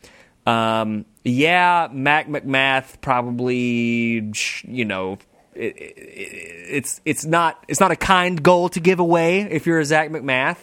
[0.46, 4.32] Um, yeah, Mac MacMath probably,
[4.64, 5.18] you know,
[5.56, 9.80] it, it, it's it's not it's not a kind goal to give away if you're
[9.80, 10.58] a Zac MacMath.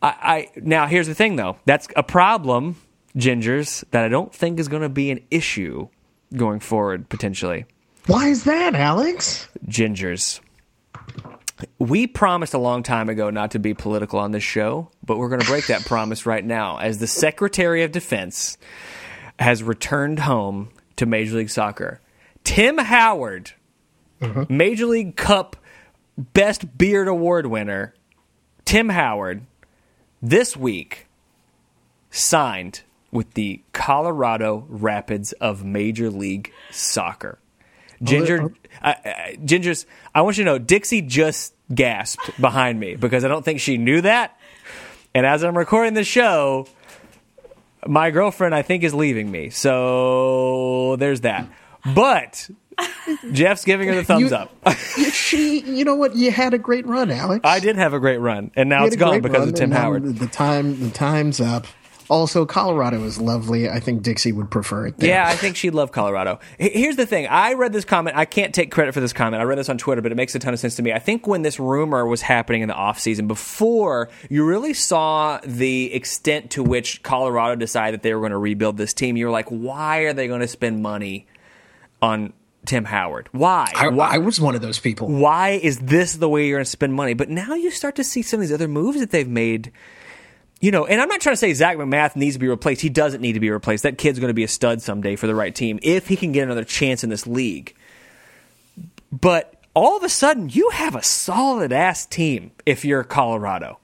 [0.00, 2.76] I, I now here's the thing though, that's a problem,
[3.16, 5.88] Gingers, that I don't think is going to be an issue
[6.36, 7.66] going forward potentially.
[8.06, 9.48] Why is that, Alex?
[9.66, 10.38] Gingers.
[11.80, 15.28] We promised a long time ago not to be political on this show, but we're
[15.28, 16.78] going to break that promise right now.
[16.78, 18.56] As the Secretary of Defense
[19.38, 22.00] has returned home to Major League Soccer,
[22.44, 23.52] Tim Howard,
[24.20, 24.56] mm-hmm.
[24.56, 25.56] Major League Cup
[26.16, 27.94] Best Beard Award winner,
[28.64, 29.46] Tim Howard,
[30.20, 31.06] this week
[32.10, 32.82] signed
[33.12, 37.38] with the Colorado Rapids of Major League Soccer.
[38.02, 39.12] Ginger, oh, uh, uh,
[39.44, 39.86] Ginger's.
[40.14, 43.76] I want you to know, Dixie just gasped behind me because I don't think she
[43.76, 44.38] knew that.
[45.14, 46.66] And as I'm recording the show,
[47.86, 49.50] my girlfriend I think is leaving me.
[49.50, 51.48] So there's that.
[51.94, 52.50] But
[53.32, 54.52] Jeff's giving her the thumbs you, up.
[54.76, 56.16] she, you know what?
[56.16, 57.40] You had a great run, Alex.
[57.44, 60.18] I did have a great run, and now it's gone because of Tim Howard.
[60.18, 61.66] The time, the time's up.
[62.10, 63.68] Also, Colorado is lovely.
[63.68, 64.98] I think Dixie would prefer it.
[64.98, 65.08] There.
[65.08, 66.40] Yeah, I think she'd love Colorado.
[66.58, 67.26] Here's the thing.
[67.26, 68.16] I read this comment.
[68.16, 69.40] I can't take credit for this comment.
[69.40, 70.92] I read this on Twitter, but it makes a ton of sense to me.
[70.92, 75.92] I think when this rumor was happening in the offseason, before you really saw the
[75.92, 79.32] extent to which Colorado decided that they were going to rebuild this team, you were
[79.32, 81.26] like, why are they going to spend money
[82.00, 82.32] on
[82.68, 83.30] Tim Howard.
[83.32, 83.72] Why?
[83.74, 84.10] I, why?
[84.10, 85.08] I, was one of those people.
[85.08, 87.14] Why is this the way you're going to spend money?
[87.14, 89.72] But now you start to see some of these other moves that they've made
[90.60, 92.80] you know, and I'm not trying to say Zac MacMath needs to be replaced.
[92.80, 93.84] He doesn't need to be replaced.
[93.84, 96.32] That kid's going to be a stud someday for the right team if he can
[96.32, 97.74] get another chance in this league.
[99.12, 103.78] But all of a sudden, you have a solid ass team if you're Colorado.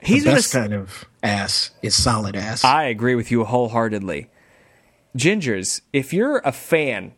[0.00, 2.62] He's the best gonna, kind of ass is solid ass.
[2.62, 4.30] I agree with you wholeheartedly.
[5.16, 7.12] Gingers, if you're a fan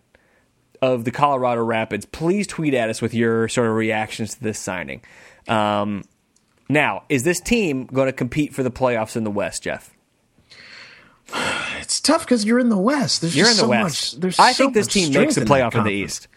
[0.80, 4.58] of the Colorado Rapids, please tweet at us with your sort of reactions to this
[4.58, 5.02] signing.
[5.48, 6.04] Um,
[6.68, 9.94] now, is this team going to compete for the playoffs in the West, Jeff?
[11.80, 13.20] It's tough because you're in the West.
[13.20, 14.14] There's you're in the so West.
[14.14, 16.28] Much, there's I so think this team makes the playoff in, in the East.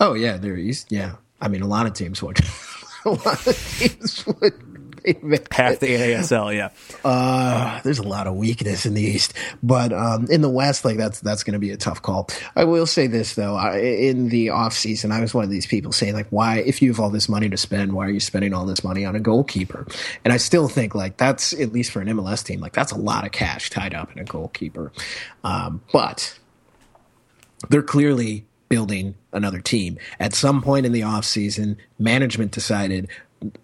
[0.00, 0.90] Oh yeah, they're East.
[0.90, 2.38] Yeah, I mean a lot of teams would.
[3.04, 4.73] a lot of teams would
[5.50, 6.54] half the ASL.
[6.54, 6.70] Yeah,
[7.04, 10.96] uh, there's a lot of weakness in the East, but um, in the West, like
[10.96, 12.28] that's that's going to be a tough call.
[12.56, 15.66] I will say this though: I, in the off season, I was one of these
[15.66, 18.20] people saying like, "Why, if you have all this money to spend, why are you
[18.20, 19.86] spending all this money on a goalkeeper?"
[20.24, 22.98] And I still think like that's at least for an MLS team, like that's a
[22.98, 24.90] lot of cash tied up in a goalkeeper.
[25.42, 26.38] Um, but
[27.68, 29.98] they're clearly building another team.
[30.18, 33.08] At some point in the offseason, management decided,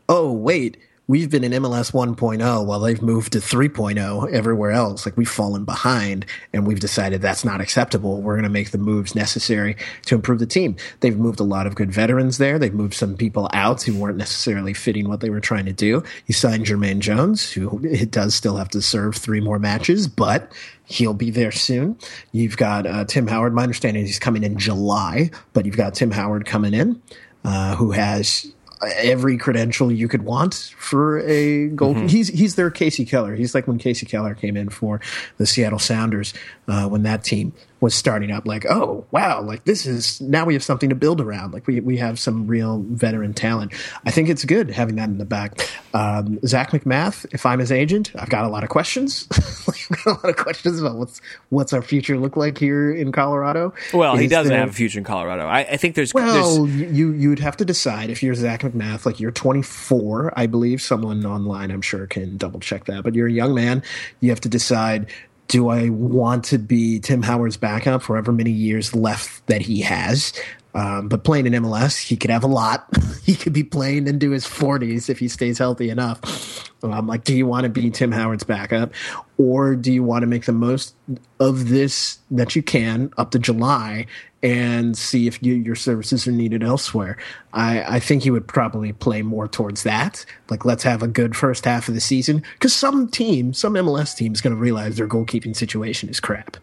[0.08, 0.76] oh, wait,
[1.10, 5.04] we've been in MLS 1.0 while they've moved to 3.0 everywhere else.
[5.04, 8.22] Like we've fallen behind and we've decided that's not acceptable.
[8.22, 10.76] We're going to make the moves necessary to improve the team.
[11.00, 12.60] They've moved a lot of good veterans there.
[12.60, 16.04] They've moved some people out who weren't necessarily fitting what they were trying to do.
[16.28, 20.52] You signed Jermaine Jones, who it does still have to serve three more matches, but
[20.84, 21.98] he'll be there soon.
[22.30, 23.52] You've got uh, Tim Howard.
[23.52, 27.02] My understanding is he's coming in July, but you've got Tim Howard coming in,
[27.44, 28.52] uh, who has
[28.82, 31.94] every credential you could want for a goal.
[31.94, 32.06] Mm-hmm.
[32.06, 33.34] He's he's their Kasey Keller.
[33.34, 35.00] He's like when Kasey Keller came in for
[35.38, 36.32] the Seattle Sounders
[36.68, 38.46] uh, when that team was starting up.
[38.46, 41.52] Like, oh wow, like this is now we have something to build around.
[41.52, 43.72] Like we we have some real veteran talent.
[44.04, 45.60] I think it's good having that in the back.
[45.94, 49.26] Um, Zac MacMath, if I'm his agent, I've got a lot of questions.
[49.32, 53.12] I've got a lot of questions about what's what's our future look like here in
[53.12, 53.72] Colorado.
[53.92, 55.46] Well, he doesn't there- have a future in Colorado.
[55.46, 58.60] I, I think there's, well, there's you you would have to decide if you're Zac
[58.62, 60.80] MacMath, like you're 24, I believe.
[60.82, 63.02] Someone online, I'm sure, can double check that.
[63.02, 63.82] But you're a young man.
[64.20, 65.06] You have to decide:
[65.50, 69.80] Do I want to be Tim Howard's backup for however many years left that he
[69.80, 70.32] has?
[70.74, 72.86] Um, but playing in MLS, he could have a lot.
[73.24, 76.70] he could be playing into his 40s if he stays healthy enough.
[76.82, 78.92] Um, like, do you want to be Tim Howard's backup,
[79.36, 80.94] or do you want to make the most
[81.38, 84.06] of this that you can up to July
[84.42, 87.18] and see if you, your services are needed elsewhere?
[87.52, 90.24] I, I think he would probably play more towards that.
[90.48, 94.16] Like, let's have a good first half of the season because some team, some MLS
[94.16, 96.56] team, is going to realize their goalkeeping situation is crap.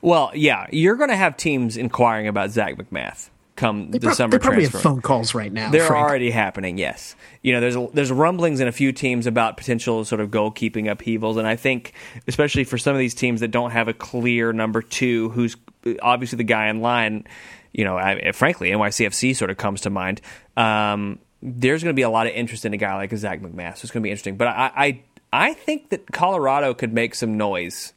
[0.00, 4.38] well, yeah, you're going to have teams inquiring about Zac MacMath come They, summer they
[4.38, 4.88] probably have transfer.
[4.90, 5.70] phone calls right now.
[5.70, 6.06] They're Frank.
[6.08, 6.78] already happening.
[6.78, 10.90] Yes, you know, there's there's rumblings in a few teams about potential sort of goalkeeping
[10.90, 11.92] upheavals, and I think
[12.26, 15.56] especially for some of these teams that don't have a clear number two, who's
[16.02, 17.26] obviously the guy in line.
[17.72, 20.20] You know, I, frankly, NYCFC sort of comes to mind.
[20.56, 23.78] Um, there's going to be a lot of interest in a guy like Zac MacMath.
[23.78, 24.36] So it's going to be interesting.
[24.36, 25.02] But I, I
[25.32, 27.92] I think that Colorado could make some noise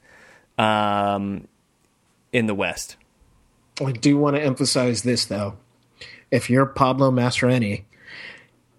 [0.58, 1.48] um,
[2.34, 2.96] in the West.
[3.86, 5.56] I do want to emphasize this though.
[6.32, 7.84] If you're Pablo Mastroeni,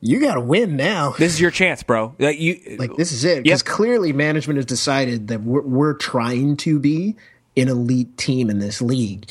[0.00, 1.12] you got to win now.
[1.12, 2.14] This is your chance, bro.
[2.18, 3.66] Like you, Like this is it because Yep.
[3.66, 7.16] clearly management has decided that we're, we're trying to be
[7.56, 9.30] an elite team in this league.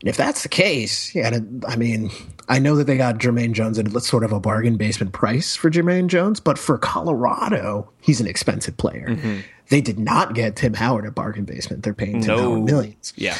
[0.00, 2.10] And if that's the case, yeah, I mean,
[2.48, 5.70] I know that they got Jermaine Jones at sort of a bargain basement price for
[5.70, 9.08] Jermaine Jones, but for Colorado, he's an expensive player.
[9.08, 9.40] Mm-hmm.
[9.70, 11.84] They did not get Tim Howard at bargain basement.
[11.84, 13.14] They're paying Tim no Howard millions.
[13.16, 13.38] Yeah.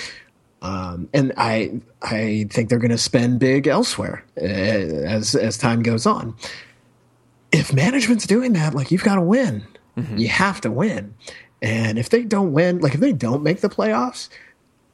[0.64, 5.82] Um, and I I think they're going to spend big elsewhere uh, as as time
[5.82, 6.34] goes on.
[7.52, 9.64] If management's doing that, like you've got to win,
[10.16, 11.14] you have to win.
[11.60, 14.28] And if they don't win, like if they don't make the playoffs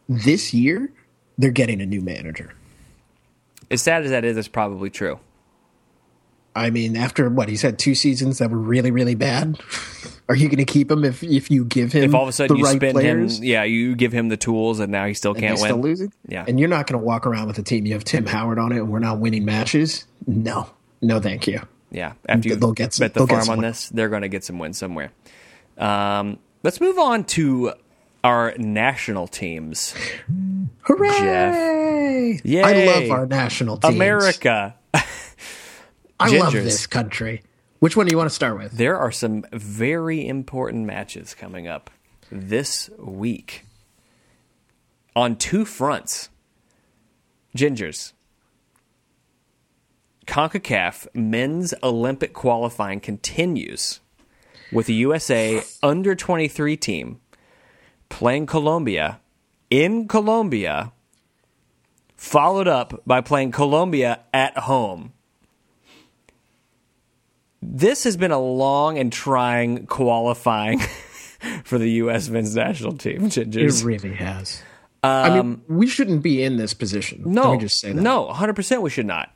[0.09, 0.93] this year,
[1.39, 2.53] they're getting a new manager.
[3.71, 5.21] As sad as that is, it's probably true.
[6.55, 9.61] I mean, after what he's had two seasons that were really really bad,
[10.29, 12.33] are you going to keep him if if you give him If all of a
[12.33, 13.39] sudden you right spin players?
[13.39, 15.69] him, yeah, you give him the tools, and now he still can't he's win.
[15.71, 16.13] still losing.
[16.27, 16.45] Yeah.
[16.49, 17.87] and you're not going to walk around with a team.
[17.87, 20.07] You have Tim Howard on it, and we're not winning matches.
[20.27, 20.69] No,
[21.01, 21.61] no, thank you.
[21.93, 24.45] Yeah, after you They'll get some- bet the farm on this, they're going to get
[24.45, 25.11] some wins somewhere.
[25.79, 27.73] Um, let's move on to
[28.23, 29.95] our national teams.
[30.83, 32.41] Hooray!
[32.45, 32.63] Yay.
[32.63, 33.95] I love our national teams.
[33.95, 34.75] America.
[36.21, 37.43] I love this country.
[37.79, 38.73] Which one do you want to start with?
[38.73, 41.91] There are some very important matches coming up
[42.31, 43.65] this week
[45.17, 46.29] on two fronts.
[47.57, 48.13] Gingers.
[50.27, 54.01] CONCACAF men's Olympic qualifying continues
[54.71, 57.21] with the USA under 23 team
[58.11, 59.21] playing Colombia
[59.71, 60.93] in Colombia,
[62.17, 65.13] followed up by playing Colombia at home.
[67.73, 70.81] This has been a long and trying qualifying
[71.65, 72.29] for the U.S.
[72.29, 73.23] men's national team.
[73.81, 74.61] It really has.
[75.03, 77.23] I mean, we shouldn't be in this position.
[77.25, 78.03] Um, No, Let me just say that.
[78.03, 79.33] no, 100% we should not.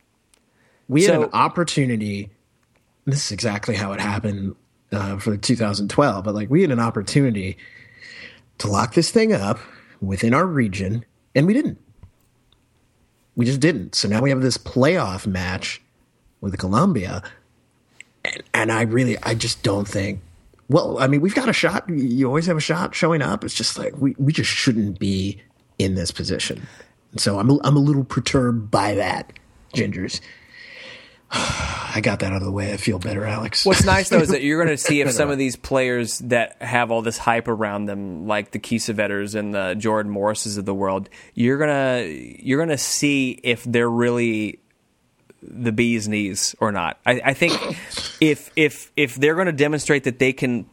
[0.88, 2.30] we had an opportunity.
[3.06, 4.56] This is exactly how it happened
[4.92, 7.56] uh, for 2012, but like we had an opportunity
[8.58, 9.58] to lock this thing up
[10.00, 11.04] within our region,
[11.34, 11.78] and we didn't.
[13.36, 13.94] We just didn't.
[13.94, 15.80] So now we have this playoff match
[16.40, 17.22] with Colombia,
[18.24, 20.20] and, and I really, I just don't think.
[20.68, 21.88] Well, I mean, we've got a shot.
[21.88, 23.44] You always have a shot showing up.
[23.44, 25.40] It's just like we, we just shouldn't be
[25.78, 26.66] in this position.
[27.16, 29.32] So I'm a, I'm a little perturbed by that,
[29.74, 30.20] Gingers.
[31.30, 32.72] I got that out of the way.
[32.72, 33.64] I feel better, Alex.
[33.64, 36.60] What's nice though is that you're going to see if some of these players that
[36.62, 40.74] have all this hype around them, like the Kiesewetters and the Jordan Morrises of the
[40.74, 44.60] world, you're gonna you're gonna see if they're really
[45.46, 46.98] the bee's knees or not.
[47.06, 47.52] I, I think
[48.20, 50.66] if if if they're going to demonstrate that they can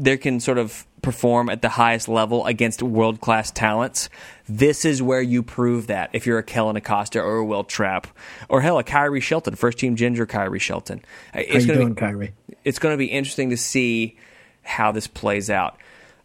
[0.00, 4.08] they can sort of perform at the highest level against world class talents,
[4.48, 6.10] this is where you prove that.
[6.12, 8.06] If you're a Kellyn Acosta or a Will Trapp
[8.48, 11.00] or hell a Khiry Shelton, first team ginger Khiry Shelton,
[11.34, 12.32] uh, How it's you gonna doing, be, Khiry?
[12.64, 14.16] it's going to be interesting to see
[14.62, 15.76] how this plays out.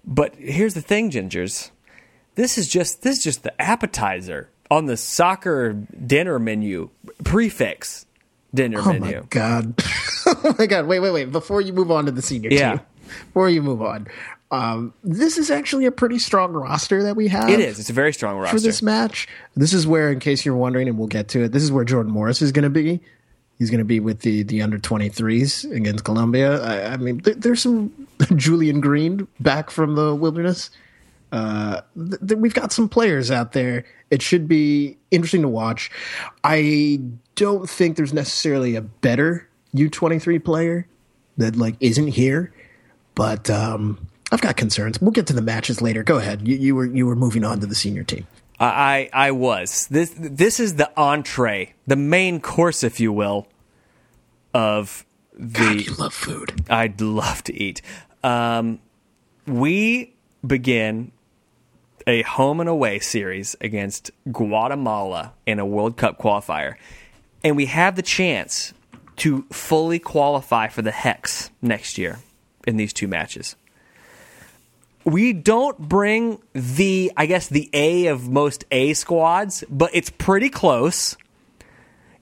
[0.05, 1.71] But here's the thing, Gingers.
[2.35, 6.89] This is just this is just the appetizer on the soccer dinner menu
[7.23, 8.05] prefix
[8.53, 9.17] dinner Oh menu.
[9.17, 9.73] Oh my god!
[10.25, 10.87] oh my god!
[10.87, 11.31] Wait, wait, wait!
[11.31, 12.71] Before you move on to the senior Yeah.
[12.77, 12.81] team,
[13.27, 14.07] before you move on,
[14.49, 17.49] Um, this is actually a pretty strong roster that we have.
[17.49, 17.79] It is.
[17.79, 19.27] It's a very strong roster for this match.
[19.57, 21.83] This is where, in case you're wondering, and we'll get to it, this is where
[21.83, 23.01] Jordan Morris is going to be.
[23.59, 26.61] He's going to be with the the under 23s against Colombia.
[26.63, 27.91] I, I mean, th- there's some
[28.35, 30.69] Julian Green back from the wilderness.
[31.31, 33.85] Uh, th- th- we've got some players out there.
[34.09, 35.91] It should be interesting to watch.
[36.43, 37.01] I
[37.35, 40.87] don't think there's necessarily a better U23 player
[41.37, 42.53] that like isn't here,
[43.15, 45.01] but um, I've got concerns.
[45.01, 46.03] We'll get to the matches later.
[46.03, 46.47] Go ahead.
[46.47, 48.25] You, you were you were moving on to the senior team.
[48.59, 53.47] I I was this this is the entree, the main course, if you will,
[54.53, 55.59] of the.
[55.59, 56.65] God, you love food.
[56.69, 57.81] I'd love to eat.
[58.23, 58.79] Um,
[59.45, 60.15] we
[60.45, 61.11] begin
[62.07, 66.75] a home and away series against Guatemala in a World Cup qualifier,
[67.43, 68.73] and we have the chance
[69.17, 72.19] to fully qualify for the Hex next year
[72.65, 73.55] in these two matches.
[75.03, 80.49] We don't bring the, I guess, the A of most A squads, but it's pretty
[80.49, 81.17] close.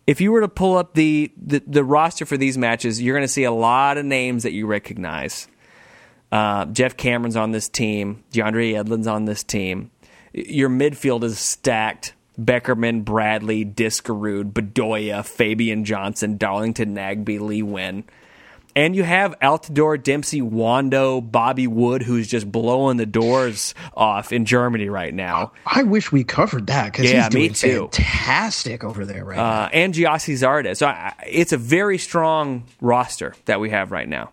[0.08, 3.28] If you were to pull up the, the, the roster for these matches, you're going
[3.28, 5.48] to see a lot of names that you recognize.
[6.32, 8.24] Uh, Geoff Cameron's on this team.
[8.34, 9.92] DeAndre Yedlin's on this team.
[10.34, 12.14] Your midfield is stacked.
[12.40, 18.04] Beckerman, Bradley, Diskerud, Bedoya, Fabian Johnson, Darlington Nagbe, Lee Nguyen.
[18.76, 24.44] And you have Altidore, Dempsey, Wondo, Bobby Wood, who's just blowing the doors off in
[24.44, 25.54] Germany right now.
[25.66, 27.90] I wish we covered that because Yeah, he's doing me too.
[27.94, 29.44] fantastic over there right now.
[29.46, 30.76] Uh, and Gyasi Zardes.
[30.76, 34.32] So I, it's a very strong roster that we have right now.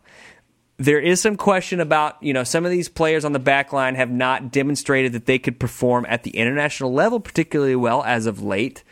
[0.78, 3.94] There is some question about, you know, some of these players on the back line
[3.94, 8.42] have not demonstrated that they could perform at the international level particularly well as of
[8.42, 8.82] late.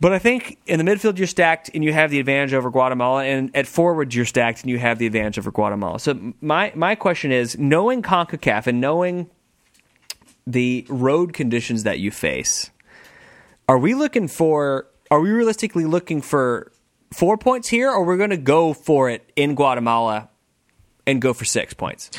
[0.00, 3.24] But I think in the midfield you're stacked and you have the advantage over Guatemala,
[3.24, 6.00] and at forward you're stacked and you have the advantage over Guatemala.
[6.00, 9.30] So my my question is, knowing Concacaf and knowing
[10.44, 12.72] the road conditions that you face,
[13.68, 14.88] are we looking for?
[15.08, 16.72] Are we realistically looking for
[17.12, 20.30] four points here, or we're going to go for it in Guatemala
[21.06, 22.10] and go for six points?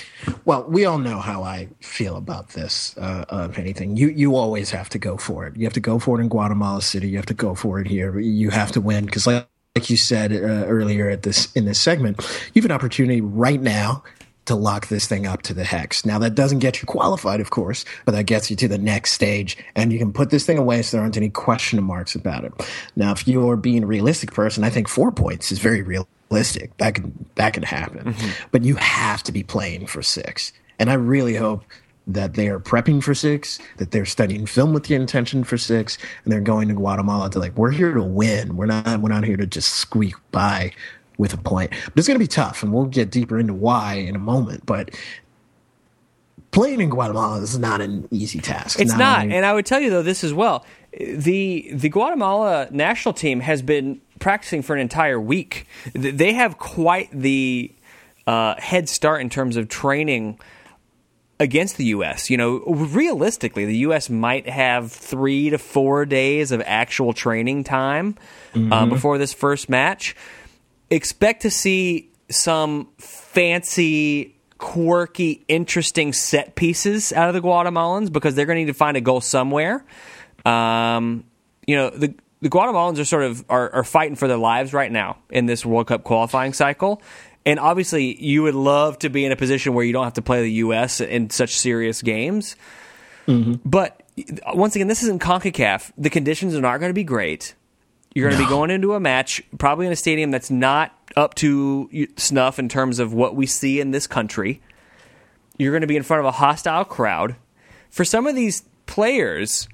[0.46, 2.96] Well, we all know how I feel about this.
[2.98, 5.56] Uh, of anything, you you always have to go for it.
[5.56, 7.10] You have to go for it in Guatemala City.
[7.10, 8.20] You have to go for it here.
[8.20, 11.80] You have to win because, like, like you said uh, earlier at this in this
[11.80, 12.20] segment,
[12.54, 14.04] you have an opportunity right now
[14.46, 16.06] to lock this thing up to the hex.
[16.06, 19.14] Now that doesn't get you qualified, of course, but that gets you to the next
[19.14, 22.44] stage, and you can put this thing away so there aren't any question marks about
[22.44, 22.54] it.
[22.96, 26.10] Now, if you're being a realistic person, I think four points is very realistic.
[26.78, 28.48] That can that can happen, mm-hmm.
[28.52, 31.64] but you have to be playing for six, and I really hope
[32.08, 35.98] that they are prepping for six, that they're studying film with the intention for six,
[36.24, 38.58] and they're going to Guatemala to like, we're here to win.
[38.58, 40.74] We're not we're not here to just squeak by
[41.18, 41.72] with a point.
[41.72, 44.66] But it's gonna be tough, and we'll get deeper into why in a moment.
[44.66, 44.92] But
[46.52, 48.80] playing in Guatemala is not an easy task.
[48.80, 50.66] It's not, only- and I would tell you though this as well.
[51.00, 55.68] The the Guatemala national team has been practicing for an entire week.
[55.94, 57.74] They have quite the
[58.28, 60.40] uh, head start in terms of training
[61.40, 62.30] against the U.S.
[62.30, 64.10] You know, realistically, the U.S.
[64.10, 68.16] might have three to four days of actual training time
[68.56, 70.16] uh, before this first match.
[70.90, 78.46] Expect to see some fancy, quirky, interesting set pieces out of the Guatemalans because they're
[78.46, 79.84] going to need to find a goal somewhere.
[80.46, 81.24] Um,
[81.66, 84.92] you know, the the Guatemalans are sort of are, are fighting for their lives right
[84.92, 87.02] now in this World Cup qualifying cycle.
[87.46, 90.22] And obviously, you would love to be in a position where you don't have to
[90.22, 91.02] play the U.S.
[91.02, 92.56] in such serious games.
[93.66, 94.02] But
[94.54, 95.92] once again, this isn't CONCACAF.
[95.98, 97.56] The conditions are not going to be great.
[98.14, 101.34] You're going to be going into a match probably in a stadium that's not up
[101.36, 104.62] to snuff in terms of what we see in this country.
[105.58, 107.36] You're going to be in front of a hostile crowd.
[107.90, 109.68] For some of these players,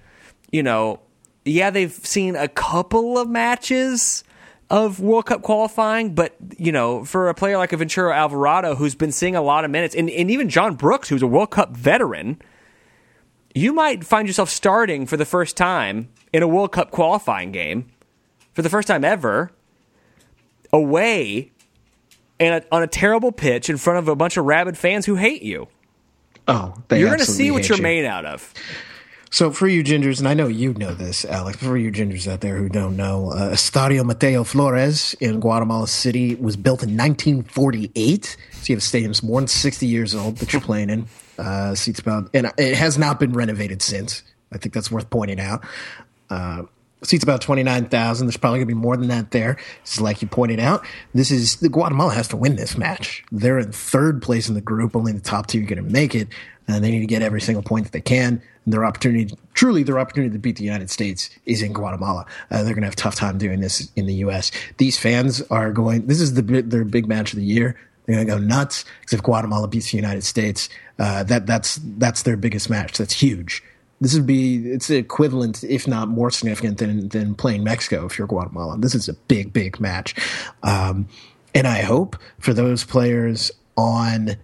[0.51, 0.99] you know,
[1.45, 4.23] yeah, they've seen a couple of matches
[4.69, 8.95] of World Cup qualifying, but you know, for a player like a Ventura Alvarado who's
[8.95, 11.75] been seeing a lot of minutes, and, and even John Brooks, who's a World Cup
[11.75, 12.39] veteran,
[13.55, 17.89] you might find yourself starting for the first time in a World Cup qualifying game
[18.53, 19.51] for the first time ever
[20.71, 21.51] away
[22.39, 25.41] and on a terrible pitch in front of a bunch of rabid fans who hate
[25.41, 25.67] you.
[26.47, 27.83] oh, You're going to see what you're you.
[27.83, 28.53] made out of.
[29.31, 32.41] So for you gingers, and I know you know this, Alex, for you gingers out
[32.41, 38.25] there who don't know, uh, Estadio Mateo Flores in Guatemala City was built in 1948.
[38.25, 41.05] So you have a stadium that's more than 60 years old that you're playing in.
[41.37, 44.23] Uh, seats about, and it has not been renovated since.
[44.51, 45.63] I think that's worth pointing out.
[46.29, 46.63] Uh,
[47.03, 48.27] seats about 29,000.
[48.27, 49.57] There's probably going to be more than that there.
[49.85, 50.85] Is like you pointed out.
[51.13, 53.23] This is the Guatemala has to win this match.
[53.31, 54.95] They're in third place in the group.
[54.95, 56.29] Only the top two are going to make it.
[56.69, 58.41] And they need to get every single point that they can.
[58.65, 62.25] And their opportunity, truly their opportunity to beat the United States is in Guatemala.
[62.51, 64.51] Uh, they're going to have a tough time doing this in the U.S.
[64.77, 67.75] These fans are going, this is the, their big match of the year.
[68.05, 71.79] They're going to go nuts because if Guatemala beats the United States, uh, that, that's,
[71.97, 72.97] that's their biggest match.
[72.97, 73.63] That's huge
[74.01, 78.27] this would be it's equivalent, if not more significant than than playing Mexico if you're
[78.27, 78.77] Guatemala.
[78.77, 80.15] This is a big, big match,
[80.63, 81.07] um,
[81.53, 84.37] and I hope for those players on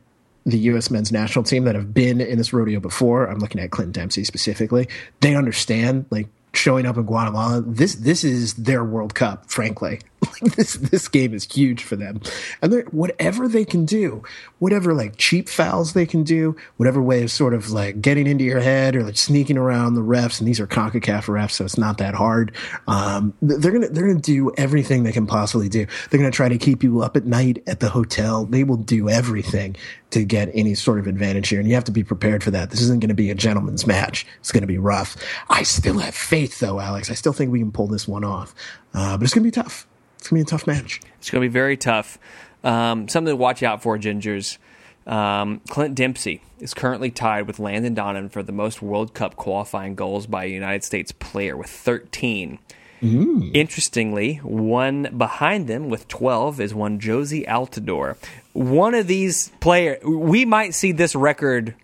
[0.45, 0.91] the U.S.
[0.91, 3.25] men's national team that have been in this rodeo before.
[3.25, 4.87] I'm looking at Clinton Dempsey specifically.
[5.21, 7.63] They understand like showing up in Guatemala.
[7.65, 10.01] This this is their World Cup, frankly.
[10.55, 12.21] this this game is huge for them,
[12.61, 14.23] and whatever they can do,
[14.59, 18.43] whatever like cheap fouls they can do, whatever way of sort of like getting into
[18.43, 21.77] your head or like sneaking around the refs, and these are Concacaf refs, so it's
[21.77, 22.55] not that hard.
[22.87, 25.85] Um, they're gonna they're gonna do everything they can possibly do.
[26.09, 28.45] They're gonna try to keep you up at night at the hotel.
[28.45, 29.75] They will do everything
[30.15, 32.69] to get any sort of advantage here, and you have to be prepared for that.
[32.69, 34.25] This isn't going to be a gentleman's match.
[34.39, 35.17] It's going to be rough.
[35.49, 37.11] I still have faith, though, Alex.
[37.11, 38.55] I still think we can pull this one off,
[38.93, 39.85] uh, but it's going to be tough.
[40.25, 41.01] It's gonna be a tough match.
[41.19, 42.17] It's gonna be very tough.
[42.63, 44.57] Um, something to watch out for, Gingers.
[45.05, 49.93] Um, Clint Dempsey is currently tied with Landon Donovan for the most World Cup qualifying
[49.93, 52.57] goals by a United States player with 13.
[53.03, 53.51] Mm.
[53.53, 58.17] Interestingly, one behind them with 12 is one Jozy Altidore.
[58.53, 61.75] One of these players, we might see this record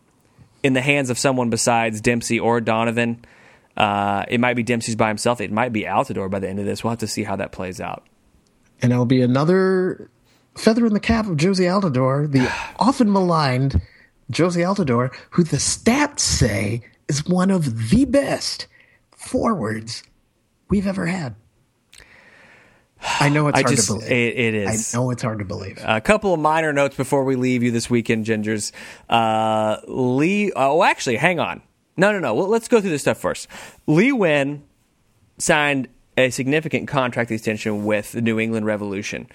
[0.63, 3.23] in the hands of someone besides Dempsey or Donovan.
[3.77, 5.41] Uh, it might be Dempsey's by himself.
[5.41, 6.83] It might be Altidore by the end of this.
[6.83, 8.03] We'll have to see how that plays out
[8.81, 10.09] and it'll be another
[10.55, 13.81] feather in the cap of Jozy Altidore, the often maligned
[14.31, 18.67] Jozy Altidore, who the stats say is one of the best
[19.11, 20.03] forwards
[20.69, 21.35] we've ever had.
[23.19, 24.11] I know it's I hard just, to believe.
[24.11, 24.95] It, it is.
[24.95, 25.79] I know it's hard to believe.
[25.83, 28.71] A couple of minor notes before we leave you this weekend, Gingers.
[29.09, 30.51] Uh, Lee.
[30.55, 31.61] Oh, actually, hang on.
[31.97, 32.33] No, no, no.
[32.33, 33.47] Well, let's go through this stuff first.
[33.85, 34.61] Lee Nguyen
[35.37, 35.87] signed
[36.21, 39.27] a significant contract extension with the New England Revolution.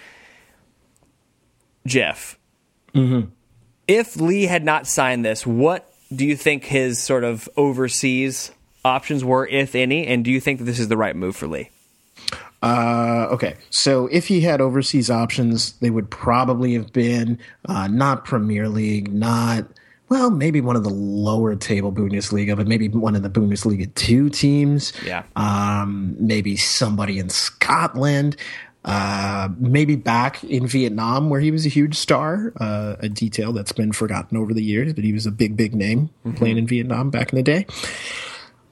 [1.87, 2.39] Jeff,
[2.95, 3.28] mm-hmm.
[3.87, 8.51] if Lee had not signed this, what do you think his sort of overseas
[8.84, 10.07] options were, if any?
[10.07, 11.70] And do you think that this is the right move for Lee?
[12.62, 18.24] Uh, okay, so if he had overseas options, they would probably have been uh, not
[18.24, 19.66] Premier League, not
[20.09, 24.31] well, maybe one of the lower table Bundesliga, but maybe one of the Bundesliga two
[24.31, 24.93] teams.
[25.05, 25.25] Yeah.
[25.35, 28.37] Um, maybe somebody in Scotland.
[28.85, 33.73] Uh, maybe back in Vietnam where he was a huge star, uh, a detail that's
[33.73, 36.37] been forgotten over the years, but he was a big, big name mm-hmm.
[36.37, 37.67] playing in Vietnam back in the day.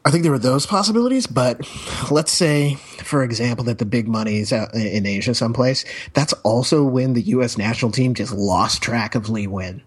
[0.05, 1.67] I think there were those possibilities, but
[2.13, 5.85] let's say, for example, that the big money is in Asia someplace.
[6.13, 7.59] That's also when the U.S.
[7.59, 9.81] national team just lost track of Lee Nguyen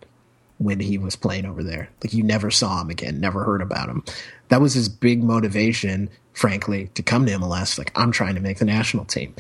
[0.60, 1.90] when he was playing over there.
[2.04, 4.04] Like you never saw him again, never heard about him.
[4.50, 7.78] That was his big motivation, frankly, to come to MLS.
[7.78, 9.36] Like I'm trying to make the national team.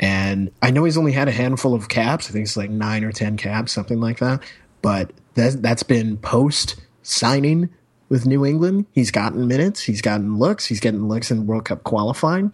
[0.00, 2.28] And I know he's only had a handful of caps.
[2.28, 4.42] I think it's like nine or ten caps, something like that.
[4.82, 7.70] But that that's been post signing
[8.08, 8.86] with New England.
[8.92, 12.52] He's gotten minutes, he's gotten looks, he's getting looks in World Cup qualifying.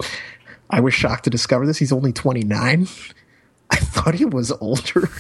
[0.71, 1.79] I was shocked to discover this.
[1.79, 2.89] He's only 29.
[3.71, 5.11] I thought he was older.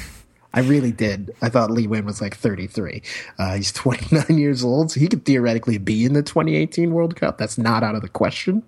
[0.55, 1.35] I really did.
[1.43, 3.03] I thought Lee Nguyen was like 33.
[3.39, 7.39] Uh, he's 29 years old, so he could theoretically be in the 2018 World Cup.
[7.39, 8.63] That's not out of the question.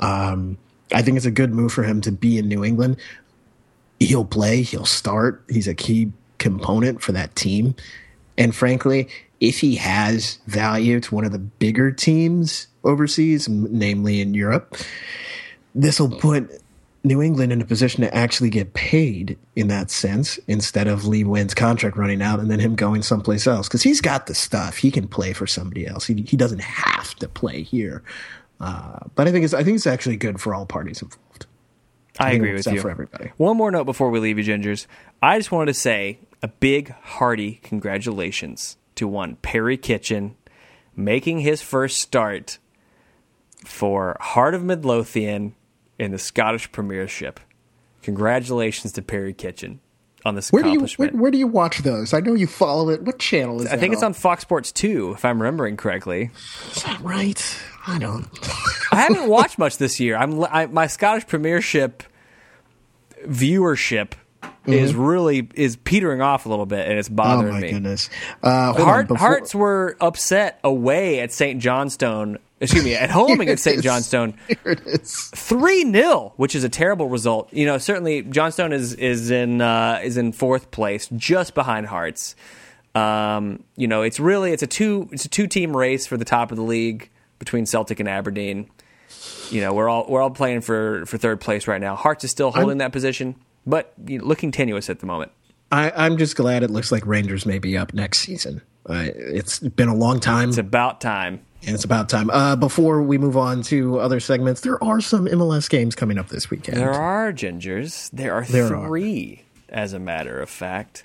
[0.00, 0.58] Um,
[0.92, 2.98] I think it's a good move for him to be in New England.
[3.98, 5.42] He'll play, he'll start.
[5.48, 7.74] He's a key component for that team.
[8.36, 9.08] And frankly,
[9.40, 14.76] if he has value to one of the bigger teams overseas, namely in Europe,
[15.74, 16.60] this will put
[17.04, 21.22] New England in a position to actually get paid in that sense instead of Lee
[21.22, 24.78] Nguyen's contract running out and then him going someplace else because he's got the stuff.
[24.78, 26.06] He can play for somebody else.
[26.06, 28.02] He, he doesn't have to play here.
[28.58, 31.46] Uh, but I think it's I think it's actually good for all parties involved.
[32.18, 32.80] I, I agree with you.
[32.80, 33.32] For everybody.
[33.36, 34.86] One more note before we leave you, Gingers.
[35.20, 40.36] I just wanted to say a big hearty congratulations to one Perry Kitchen
[40.96, 42.58] making his first start
[43.66, 45.54] for Heart of Midlothian
[45.98, 47.40] in the Scottish Premiership.
[48.02, 49.80] Congratulations to Perry Kitchen
[50.24, 51.12] on this where accomplishment.
[51.12, 52.12] Do you, where, where, do you watch those?
[52.12, 53.02] I know you follow it.
[53.02, 53.72] What channel is it?
[53.72, 56.30] I think it's on Fox Sports 2, if I'm remembering correctly.
[56.74, 57.58] Is that right?
[57.86, 58.26] I don't.
[58.92, 60.16] I haven't watched much this year.
[60.16, 62.02] I'm I, my Scottish Premiership
[63.26, 64.72] viewership mm-hmm.
[64.72, 67.50] is really is petering off a little bit, and it's bothering me.
[67.50, 67.70] Oh my me.
[67.72, 68.10] goodness!
[68.42, 69.18] Uh, Heart, before...
[69.18, 71.60] Hearts were upset away at St.
[71.60, 73.82] Johnstone excuse me, at home against St.
[73.82, 74.34] Johnstone.
[74.48, 75.30] Here it is.
[75.34, 77.52] three 0 which is a terrible result.
[77.52, 82.34] You know, certainly Johnstone is is in uh, is in fourth place, just behind Hearts.
[82.94, 86.24] Um, you know, it's really it's a two it's a two team race for the
[86.24, 88.70] top of the league between Celtic and Aberdeen.
[89.50, 91.96] You know, we're all we're all playing for for third place right now.
[91.96, 93.36] Hearts is still holding that position,
[93.66, 95.32] but you know, looking tenuous at the moment.
[95.72, 98.62] I, I'm just glad it looks like Rangers may be up next season.
[98.88, 100.50] Uh, it's been a long time.
[100.50, 101.40] It's about time.
[101.66, 102.28] And it's about time.
[102.28, 106.28] Uh, before we move on to other segments, there are some MLS games coming up
[106.28, 106.76] this weekend.
[106.76, 108.10] There are gingers.
[108.12, 108.86] There are There are.
[108.86, 111.04] three, as a matter of fact,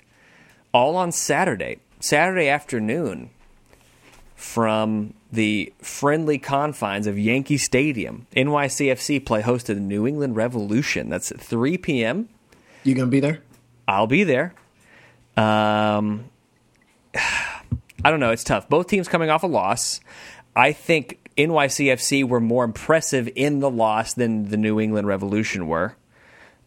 [0.74, 3.30] all on Saturday, Saturday afternoon,
[4.36, 8.26] from the friendly confines of Yankee Stadium.
[8.36, 11.08] NYCFC play host to the New England Revolution.
[11.08, 12.28] That's at 3 p.m.
[12.84, 13.40] You gonna be there?
[13.88, 14.54] I'll be there.
[15.36, 16.24] Um,
[18.04, 18.30] I don't know.
[18.30, 18.68] It's tough.
[18.68, 20.00] Both teams coming off a loss.
[20.56, 25.96] I think NYCFC were more impressive in the loss than the New England Revolution were.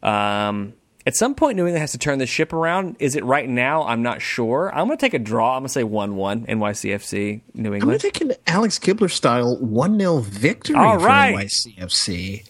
[0.01, 0.73] Um,
[1.05, 2.95] at some point, New England has to turn the ship around.
[2.99, 3.83] Is it right now?
[3.83, 4.73] I'm not sure.
[4.73, 5.55] I'm going to take a draw.
[5.55, 7.83] I'm going to say 1 1 NYCFC, New England.
[7.83, 11.07] I'm gonna take an Alex Kibler style one 0 victory All for.
[11.07, 12.47] NYCFC.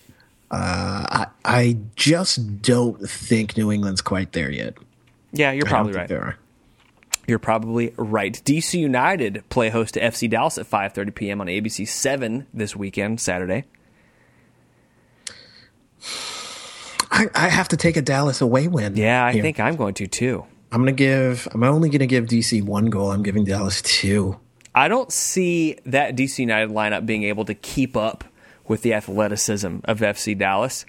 [0.52, 4.76] Uh, I, I just don't think New England's quite there yet.
[5.32, 6.10] yeah, you're I don't probably think right.
[6.10, 6.38] they are.
[7.28, 8.34] You're probably right.
[8.44, 11.42] DC United play host to FC Dallas at 5:30 p.m.
[11.42, 13.66] on ABC 7 this weekend, Saturday.
[17.12, 18.96] I, I have to take a Dallas away win.
[18.96, 19.42] Yeah, I here.
[19.44, 20.46] think I'm going to too.
[20.72, 21.48] I'm gonna give.
[21.52, 23.12] I'm only gonna give DC one goal.
[23.12, 24.40] I'm giving Dallas two.
[24.76, 28.24] I don't see that DC United lineup being able to keep up
[28.68, 30.86] with the athleticism of FC Dallas.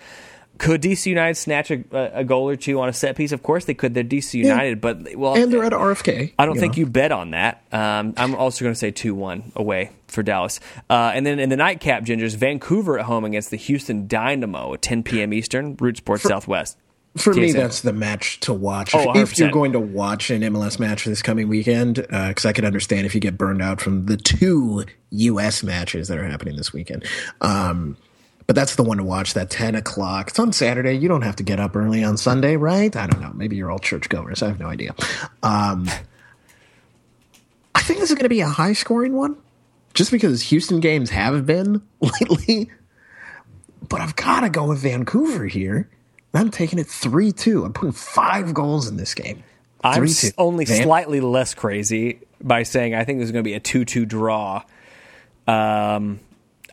[0.58, 1.82] Could DC United snatch a,
[2.18, 3.32] a goal or two on a set piece?
[3.32, 3.94] Of course they could.
[3.94, 6.32] They're DC United, but well, And they're at RFK.
[6.38, 6.80] I don't you think know.
[6.80, 7.62] you bet on that.
[7.72, 10.60] Um, I'm also going to say 2 1 away for Dallas.
[10.88, 14.82] Uh, and then in the nightcap, Gingers, Vancouver at home against the Houston Dynamo at
[14.82, 15.32] 10 p.m.
[15.32, 16.78] Eastern, Root Sports Southwest.
[17.16, 18.92] For me, that's the match to watch.
[18.92, 22.64] Oh, if you're going to watch an MLS match this coming weekend, because I could
[22.64, 25.62] understand if you get burned out from the two U.S.
[25.62, 27.04] matches that are happening this weekend.
[27.40, 27.96] Um,
[28.46, 29.34] but that's the one to watch.
[29.34, 30.28] That ten o'clock.
[30.28, 30.94] It's on Saturday.
[30.94, 32.94] You don't have to get up early on Sunday, right?
[32.94, 33.32] I don't know.
[33.34, 34.42] Maybe you're all churchgoers.
[34.42, 34.94] I have no idea.
[35.42, 35.88] Um,
[37.74, 39.36] I think this is going to be a high scoring one,
[39.94, 42.70] just because Houston games have been lately.
[43.88, 45.88] But I've got to go with Vancouver here.
[46.32, 47.64] I'm taking it 3 2.
[47.64, 49.42] I'm putting five goals in this game.
[49.82, 50.32] I'm 3-2.
[50.38, 53.84] only Van- slightly less crazy by saying I think there's going to be a 2
[53.84, 54.62] 2 draw.
[55.46, 56.20] Um,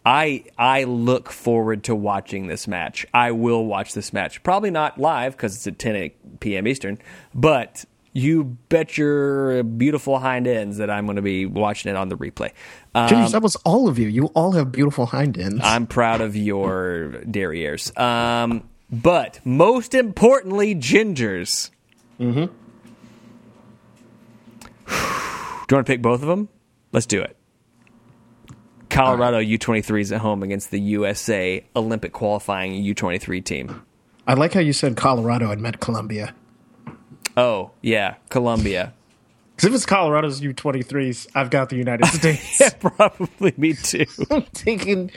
[0.06, 3.06] I I look forward to watching this match.
[3.14, 4.42] I will watch this match.
[4.44, 6.68] Probably not live because it's at 10 p.m.
[6.68, 6.98] Eastern,
[7.36, 12.10] but you bet your beautiful hind ends that I'm going to be watching it on
[12.10, 12.52] the replay.
[12.94, 14.08] Um, Jeez, that was all of you.
[14.08, 15.62] You all have beautiful hind ends.
[15.64, 17.98] I'm proud of your derrieres.
[17.98, 21.70] Um, but most importantly, gingers.
[22.20, 22.46] Mm-hmm.
[24.88, 26.50] Do you want to pick both of them?
[26.92, 27.38] Let's do it.
[28.92, 33.82] Colorado U23s at home against the USA Olympic qualifying U23 team.
[34.28, 36.36] I like how you said Colorado and meant Colombia.
[37.36, 38.94] Oh, yeah, Colombia.
[39.56, 42.60] Because if it's Colorado's U23s, I've got the United States.
[42.60, 44.06] yeah, probably me too.
[44.32, 45.12] I'm taking,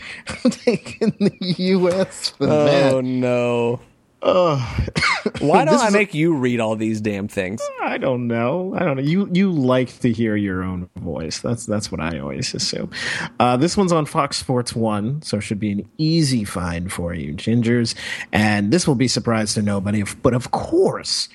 [0.44, 2.30] I'm taking the U.S.
[2.30, 3.04] for the Oh, that.
[3.04, 3.80] no.
[4.24, 4.84] Why
[5.64, 7.60] don't I is a- make you read all these damn things?
[7.82, 8.74] I don't know.
[8.74, 9.02] I don't know.
[9.02, 11.40] You you like to hear your own voice.
[11.40, 12.90] That's that's what I always assume.
[13.38, 17.12] Uh, this one's on Fox Sports One, so it should be an easy find for
[17.14, 17.94] you, Gingers.
[18.32, 20.04] And this will be surprise to nobody.
[20.22, 21.28] But of course,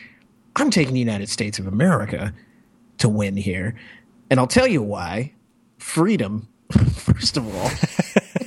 [0.56, 2.34] I'm taking the United States of America
[2.98, 3.76] to win here,
[4.32, 5.34] and I'll tell you why.
[5.78, 7.72] Freedom, first of all.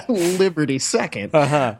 [0.08, 1.34] Liberty 2nd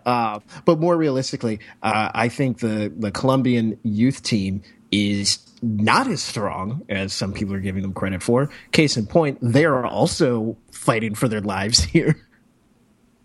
[0.05, 6.23] Uh, but more realistically, uh, I think the the Colombian youth team is not as
[6.23, 8.51] strong as some people are giving them credit for.
[8.73, 12.17] Case in point, they are also fighting for their lives here.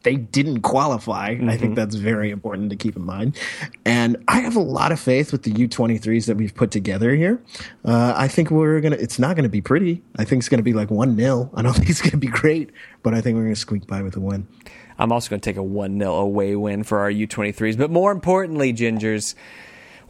[0.07, 1.31] They didn't qualify.
[1.31, 3.37] and I think that's very important to keep in mind.
[3.83, 7.43] And I have a lot of faith with the U23s that we've put together here.
[7.83, 10.01] Uh, I think we're going to, it's not going to be pretty.
[10.17, 11.51] I think it's going to be like 1 0.
[11.53, 12.69] I don't think it's going to be great,
[13.03, 14.47] but I think we're going to squeak by with a win.
[14.97, 17.77] I'm also going to take a 1 0 away win for our U23s.
[17.77, 19.35] But more importantly, Gingers,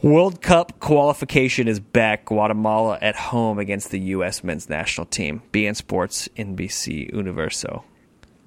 [0.00, 2.26] World Cup qualification is back.
[2.26, 4.44] Guatemala at home against the U.S.
[4.44, 5.42] men's national team.
[5.50, 7.82] beIN Sports, NBC Universo.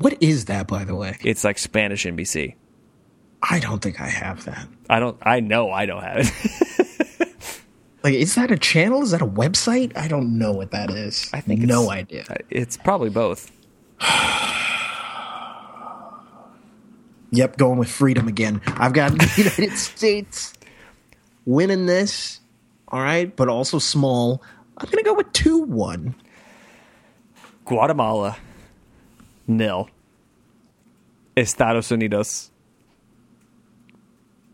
[0.02, 1.18] What is that, by the way?
[1.24, 2.56] It's like Spanish NBC.
[3.41, 4.68] I don't think I have that.
[4.89, 5.18] I don't.
[5.22, 6.32] I know I don't have it.
[8.04, 9.04] Like, is that a channel?
[9.04, 9.95] Is that a website?
[9.95, 11.30] I don't know what that is.
[11.34, 12.26] I think no idea.
[12.49, 13.52] It's probably both.
[17.34, 18.60] Yep, going with freedom again.
[18.68, 20.54] I've got the United States
[21.45, 22.41] winning this.
[22.89, 24.43] All right, but also small.
[24.78, 26.14] I'm going to go with 2 1.
[27.64, 28.36] Guatemala,
[29.48, 29.89] nil.
[31.38, 32.52] Estados Unidos,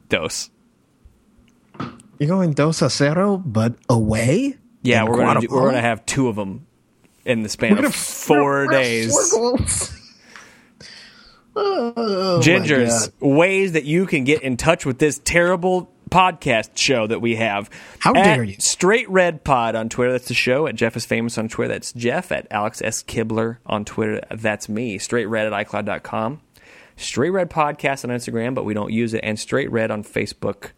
[0.09, 0.49] dos.
[2.19, 4.57] You're going dos a cero, but away?
[4.83, 6.65] Yeah, we're gonna do, we're gonna have two of them
[7.25, 9.93] in the span We're of gonna- four we're- we're days.
[11.59, 17.21] Oh, Gingers, ways that you can get in touch with this terrible podcast show that
[17.21, 17.69] we have.
[17.99, 18.55] How dare you.
[18.59, 20.11] Straight Red Pod on Twitter.
[20.11, 20.67] That's the show.
[20.67, 21.73] At Jeff is famous on Twitter.
[21.73, 22.31] That's Jeff.
[22.31, 23.03] At Alex S.
[23.03, 24.21] Kibler on Twitter.
[24.31, 24.97] That's me.
[24.97, 26.41] Straight Red at iCloud.com.
[26.95, 29.21] Straight Red Podcast on Instagram, but we don't use it.
[29.23, 30.71] And Straight Red on Facebook.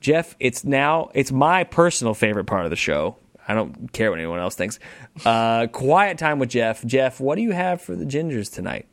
[0.00, 3.16] Jeff, it's now it's my personal favorite part of the show.
[3.46, 4.78] I don't care what anyone else thinks.
[5.24, 6.84] Uh, quiet time with Jeff.
[6.84, 8.86] Jeff, what do you have for the Gingers tonight?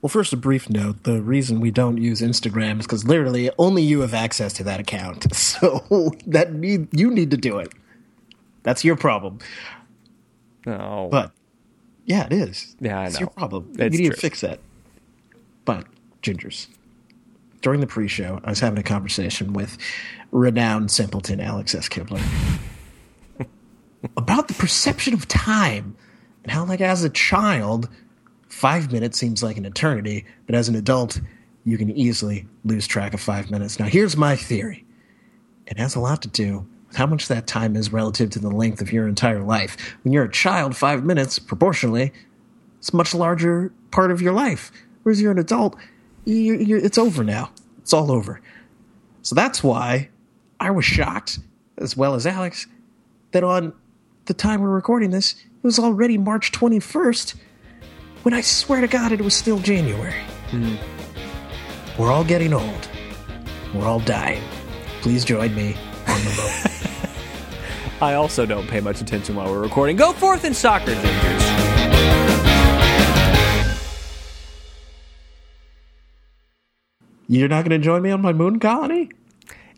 [0.00, 1.04] Well, first, a brief note.
[1.04, 4.80] The reason we don't use Instagram is because literally only you have access to that
[4.80, 5.26] account.
[5.58, 7.72] So that need you need to do it.
[8.62, 9.38] That's your problem.
[10.66, 11.08] No.
[11.10, 11.32] But
[12.04, 12.76] yeah, it is.
[12.80, 13.20] Yeah, I it's know.
[13.20, 13.72] your problem.
[13.78, 14.14] It's you need true.
[14.14, 14.60] to fix that.
[15.64, 15.86] But
[16.22, 16.68] gingers,
[17.60, 19.78] during the pre-show, I was having a conversation with
[20.30, 21.88] renowned simpleton Alex S.
[21.88, 22.22] Kibler
[24.16, 25.96] about the perception of time
[26.42, 27.88] and how, like, as a child,
[28.58, 31.20] five minutes seems like an eternity, but as an adult,
[31.64, 33.78] you can easily lose track of five minutes.
[33.78, 34.84] Now, here's my theory.
[35.66, 38.50] It has a lot to do with how much that time is relative to the
[38.50, 39.76] length of your entire life.
[40.02, 42.12] When you're a child, five minutes, proportionally,
[42.78, 44.72] it's a much larger part of your life.
[45.04, 45.76] Whereas you're an adult,
[46.24, 47.50] you you it's over now.
[47.78, 48.40] It's all over.
[49.22, 50.08] So that's why
[50.58, 51.38] I was shocked,
[51.76, 52.66] as well as Alex,
[53.30, 53.72] that on
[54.24, 57.34] the time we're recording this, it was already March 21st,
[58.22, 60.14] when I swear to God it was still January.
[60.50, 60.76] Hmm.
[61.98, 62.88] We're all getting old.
[63.74, 64.42] We're all dying.
[65.02, 68.00] Please join me on the boat.
[68.02, 69.96] I also don't pay much attention while we're recording.
[69.96, 71.68] Go forth in soccer, Gingers.
[77.30, 79.10] You're not going to join me on my moon colony?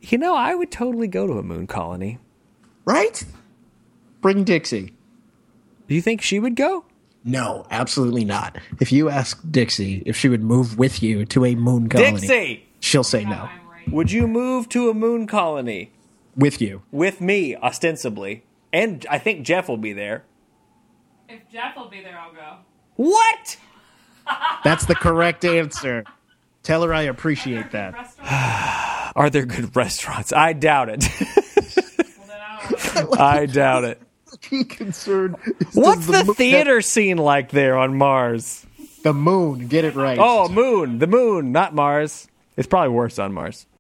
[0.02, 2.18] You know, I would totally go to a moon colony.
[2.84, 3.24] Right?
[4.20, 4.92] Bring Dixie.
[5.88, 6.84] Do you think she would go?
[7.24, 8.56] No, absolutely not.
[8.80, 12.66] If you ask Dixie if she would move with you to a moon colony, Dixie,
[12.80, 13.48] she'll say no.
[13.88, 15.92] would you move to a moon colony
[16.36, 16.82] With you.
[16.90, 18.44] with me, ostensibly?
[18.72, 20.24] And I think Jeff will be there.
[21.28, 22.56] If Jeff will be there, I'll go.
[22.96, 23.56] What?
[24.64, 26.04] That's the correct answer.
[26.62, 29.12] Tell her I appreciate that.
[29.16, 30.32] Are there good restaurants?
[30.32, 31.04] I doubt it.
[31.20, 33.18] well, then I don't know.
[33.24, 34.00] I doubt it.
[34.40, 38.66] Key concern is What's the moon- theater scene like there on Mars?
[39.02, 39.68] The moon.
[39.68, 40.18] Get it right.
[40.20, 40.98] Oh, moon.
[40.98, 42.26] The moon, not Mars.
[42.56, 43.66] It's probably worse on Mars.